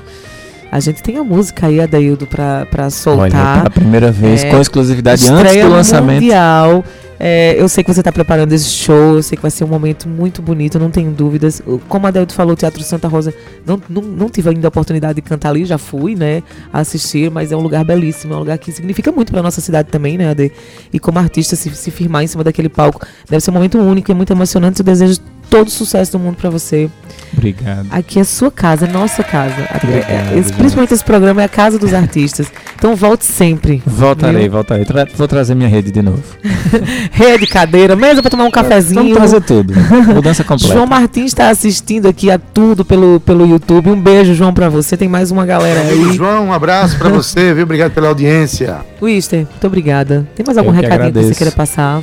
[0.71, 3.57] A gente tem a música aí, Adaildo, pra, pra Olha, soltar.
[3.57, 6.21] pela primeira vez, É, com exclusividade antes do lançamento.
[6.21, 6.83] mundial.
[7.23, 9.67] É, eu sei que você está preparando esse show, eu sei que vai ser um
[9.67, 11.61] momento muito bonito, não tenho dúvidas.
[11.87, 13.31] Como a Adelto falou, o Teatro Santa Rosa,
[13.63, 16.41] não, não, não tive ainda a oportunidade de cantar ali, já fui, né,
[16.73, 19.89] assistir, mas é um lugar belíssimo, é um lugar que significa muito para nossa cidade
[19.91, 20.51] também, né, Ade?
[20.91, 24.09] E como artista, se, se firmar em cima daquele palco, deve ser um momento único
[24.09, 24.79] e muito emocionante.
[24.79, 25.19] Eu desejo
[25.51, 26.89] todo o sucesso do mundo para você.
[27.33, 27.87] Obrigado.
[27.91, 29.53] Aqui é sua casa, é nossa casa.
[29.61, 32.47] É- é- Obrigado, esse- principalmente esse programa é a casa dos artistas.
[32.75, 33.81] Então volte sempre.
[33.85, 34.51] Voltarei, Viu?
[34.53, 34.85] voltarei.
[34.85, 36.23] Tra- vou trazer minha rede de novo.
[37.11, 38.95] Rede, cadeira, mesa para tomar um cafezinho.
[39.01, 39.73] Vamos trazer tudo.
[40.13, 40.73] Mudança completa.
[40.73, 43.89] João Martins está assistindo aqui a tudo pelo, pelo YouTube.
[43.91, 44.97] Um beijo, João, pra você.
[44.97, 46.13] Tem mais uma galera aí.
[46.13, 47.63] João, um abraço pra você, viu?
[47.63, 48.77] Obrigado pela audiência.
[49.01, 50.27] Wister, muito obrigada.
[50.35, 51.37] Tem mais algum Eu que recadinho que você agradeço.
[51.37, 52.01] queira passar?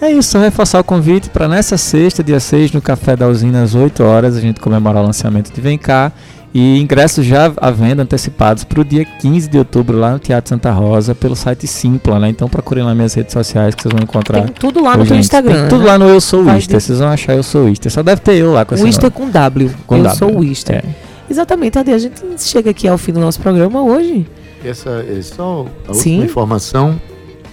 [0.00, 3.74] É isso, reforçar o convite para nessa sexta, dia 6, no Café da Usina, às
[3.74, 6.10] 8 horas, a gente comemorar o lançamento de Vem Cá.
[6.52, 10.48] E ingressos já à venda antecipados para o dia 15 de outubro lá no Teatro
[10.48, 12.28] Santa Rosa, pelo site Simpla, né?
[12.28, 14.42] Então procurem lá nas minhas redes sociais que vocês vão encontrar.
[14.42, 15.60] Tem tudo lá no teu Instagram.
[15.60, 15.90] tem tudo né?
[15.92, 17.92] lá no Eu Sou Wister, de- vocês vão achar Eu Sou Wister.
[17.92, 19.10] Só deve ter eu lá com esse nome.
[19.12, 19.70] com W.
[19.86, 20.76] Com Eu W, sou o Wister.
[20.76, 20.82] é.
[21.30, 24.26] Exatamente, Ade, a gente chega aqui ao fim do nosso programa hoje.
[24.64, 26.10] Essa é só a Sim.
[26.14, 27.00] última informação.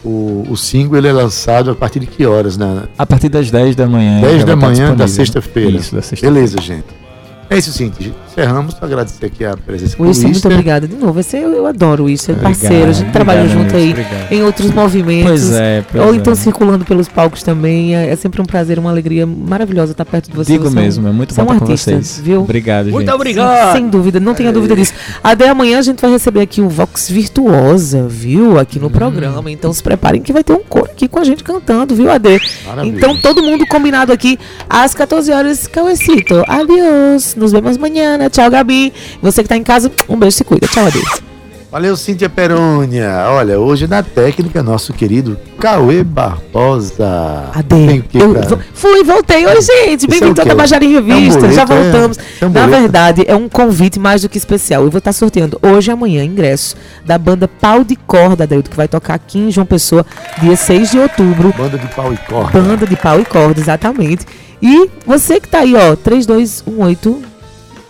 [0.04, 2.58] O, o single ele é lançado a partir de que horas?
[2.58, 4.22] Na A partir das 10 da manhã.
[4.22, 5.72] 10 já da manhã da sexta-feira.
[5.72, 6.34] Isso, da sexta-feira.
[6.34, 6.86] Beleza, gente.
[7.50, 8.14] É isso, Cintia.
[8.32, 8.76] Encerramos.
[8.82, 11.20] Agradecer aqui a presença do Wilson, muito obrigada de novo.
[11.20, 12.90] Esse, eu, eu adoro o Wilson, é parceiro.
[12.90, 14.32] A gente trabalha junto aí obrigado.
[14.32, 15.30] em outros movimentos.
[15.30, 16.18] Pois é, pois ou é.
[16.18, 17.96] então circulando pelos palcos também.
[17.96, 20.52] É, é sempre um prazer, uma alegria maravilhosa estar perto de você.
[20.52, 22.20] Digo Você é mesmo, é muito você é bom estar com vocês.
[22.24, 22.42] viu?
[22.42, 23.10] Obrigado, gente.
[23.10, 23.72] obrigado.
[23.74, 24.94] Sem dúvida, não tenha dúvida disso.
[25.24, 28.60] Até amanhã a gente vai receber aqui o Vox Virtuosa, viu?
[28.60, 28.84] Aqui Hum.
[28.84, 29.50] no programa.
[29.50, 32.40] Então se preparem que vai ter um coro aqui com a gente cantando, viu, Ade?
[32.66, 32.96] Maravilha.
[32.98, 34.38] Então todo mundo combinado aqui
[34.70, 35.66] às 14 horas.
[35.68, 37.37] Cauecito, adiós.
[37.38, 38.18] Nos vemos amanhã.
[38.30, 38.92] Tchau, Gabi.
[39.22, 40.68] Você que tá em casa, um beijo, se cuida.
[40.68, 41.02] Tchau, Ade.
[41.70, 43.26] Valeu, Cíntia Perônia.
[43.30, 47.52] Olha, hoje na técnica, nosso querido Cauê Barbosa.
[47.68, 48.00] Tem Ade.
[48.00, 49.46] o que Eu fui, voltei.
[49.46, 50.00] Oi, gente.
[50.00, 50.50] Isso Bem-vindo é quê?
[50.50, 51.52] Tabajara em É um Revista.
[51.52, 51.66] Já é?
[51.66, 52.18] voltamos.
[52.40, 54.84] É um Na verdade, é um convite mais do que especial.
[54.84, 56.76] Eu vou estar sorteando hoje e amanhã ingressos
[57.06, 60.06] da banda Pau de Corda, Adeildo, que vai tocar aqui em João Pessoa,
[60.42, 61.54] dia 6 de outubro.
[61.56, 62.60] Banda de pau e corda.
[62.62, 64.26] Banda de pau e corda, exatamente.
[64.62, 67.22] E você que tá aí, ó, 3218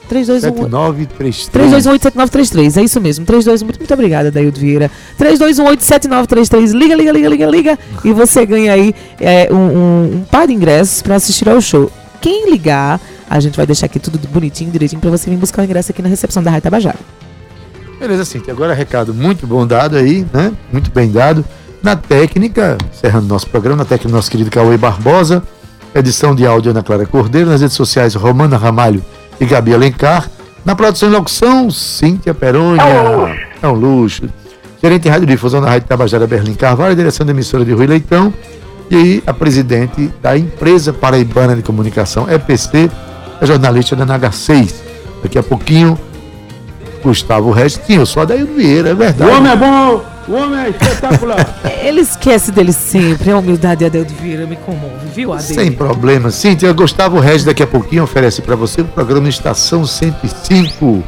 [0.09, 1.49] 3218 7933.
[1.51, 3.25] 3218-7933, é isso mesmo.
[3.25, 4.89] 321, muito, muito obrigada, Daildo Vieira.
[5.19, 7.79] 3218-7933, liga, liga, liga, liga, liga.
[8.05, 11.91] E você ganha aí é, um, um- um par de ingressos pra assistir ao show.
[12.21, 12.99] Quem ligar,
[13.29, 16.01] a gente vai deixar aqui tudo bonitinho, direitinho, pra você vir buscar o ingresso aqui
[16.01, 16.97] na recepção da Rádio Tabajara.
[17.99, 18.53] Beleza, Cíntia.
[18.53, 20.51] Agora recado muito bom dado aí, né?
[20.71, 21.43] Muito bem dado.
[21.83, 25.43] Na técnica, encerrando nosso programa, na técnica nosso querido Cauê Barbosa.
[25.95, 27.49] Edição de áudio Ana Clara Cordeiro.
[27.49, 29.03] Nas redes sociais, Romana Ramalho
[29.39, 30.29] e Gabi Alencar.
[30.63, 32.81] Na produção e locução, Cíntia Perônia.
[33.61, 34.23] É um luxo.
[34.81, 36.95] Gerente de Rádio Difusão da Rádio Tabajara, Berlim Carvalho.
[36.95, 38.33] Direção da emissora de Rui Leitão.
[38.89, 42.89] E aí, a presidente da empresa paraibana de comunicação, EPC,
[43.41, 44.73] a jornalista da NH6.
[45.21, 45.97] Daqui a pouquinho,
[47.03, 49.29] Gustavo Restinho, só daí o Vieira, é verdade.
[49.29, 51.59] é bom, o homem é espetacular.
[51.81, 55.43] Ele esquece dele sempre, a humildade de Adeldo Vieira me comove, viu, Adel?
[55.45, 56.31] Sem problema.
[56.31, 61.03] Cíntia, Gustavo Regis daqui a pouquinho oferece para você o programa Estação 105.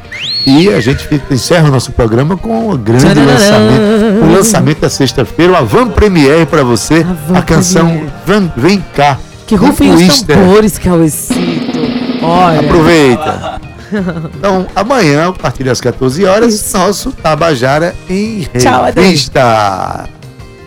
[0.45, 3.25] E a gente encerra o nosso programa com o grande Tcharam!
[3.25, 4.23] lançamento.
[4.23, 6.95] O lançamento da sexta-feira, o Avan Premiere para você.
[6.95, 7.87] Avant a canção
[8.25, 8.51] Premiere.
[8.55, 9.17] Vem, Cá.
[9.45, 11.79] Que rufem os tambores, Cauecito.
[12.21, 12.59] Olha.
[12.59, 13.68] Aproveita.
[14.37, 20.07] Então, amanhã, a partir das 14 horas, nosso Tabajara em Tchau, revista.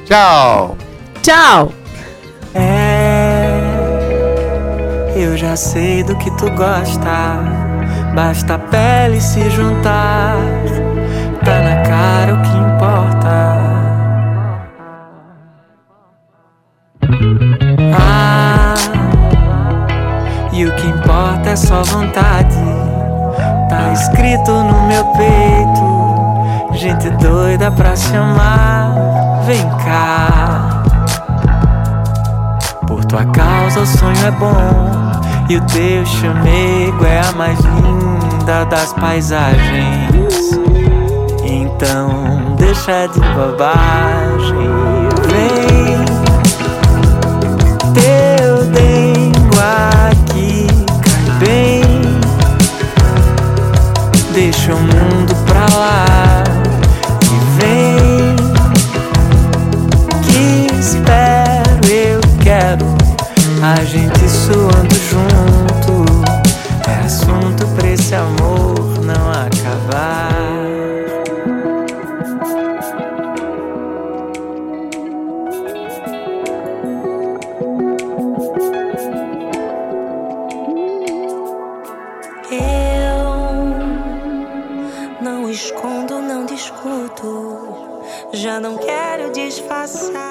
[0.04, 0.76] Tchau.
[1.22, 1.72] Tchau.
[2.54, 3.48] É,
[5.16, 7.38] eu já sei do que tu gosta.
[8.14, 10.36] Basta a pele se juntar.
[11.44, 13.58] Tá na cara o que importa.
[17.94, 18.74] Ah,
[20.52, 22.81] e o que importa é só vontade.
[23.72, 26.74] Tá escrito no meu peito.
[26.74, 28.92] Gente doida pra se amar.
[29.46, 30.82] Vem cá.
[32.86, 34.90] Por tua causa o sonho é bom
[35.48, 40.50] E o teu chamego é a mais linda das paisagens
[41.42, 44.68] Então deixa de bobagem
[45.30, 46.04] Vem
[47.94, 50.66] Teu dengo aqui
[51.02, 51.81] cai bem
[54.34, 56.44] Deixa o mundo pra lá.
[57.24, 58.36] E vem
[60.22, 62.86] que espero eu quero
[63.62, 66.04] a gente suando junto.
[66.88, 70.41] É assunto pra esse amor não acabar
[88.60, 90.21] Não quero disfarçar.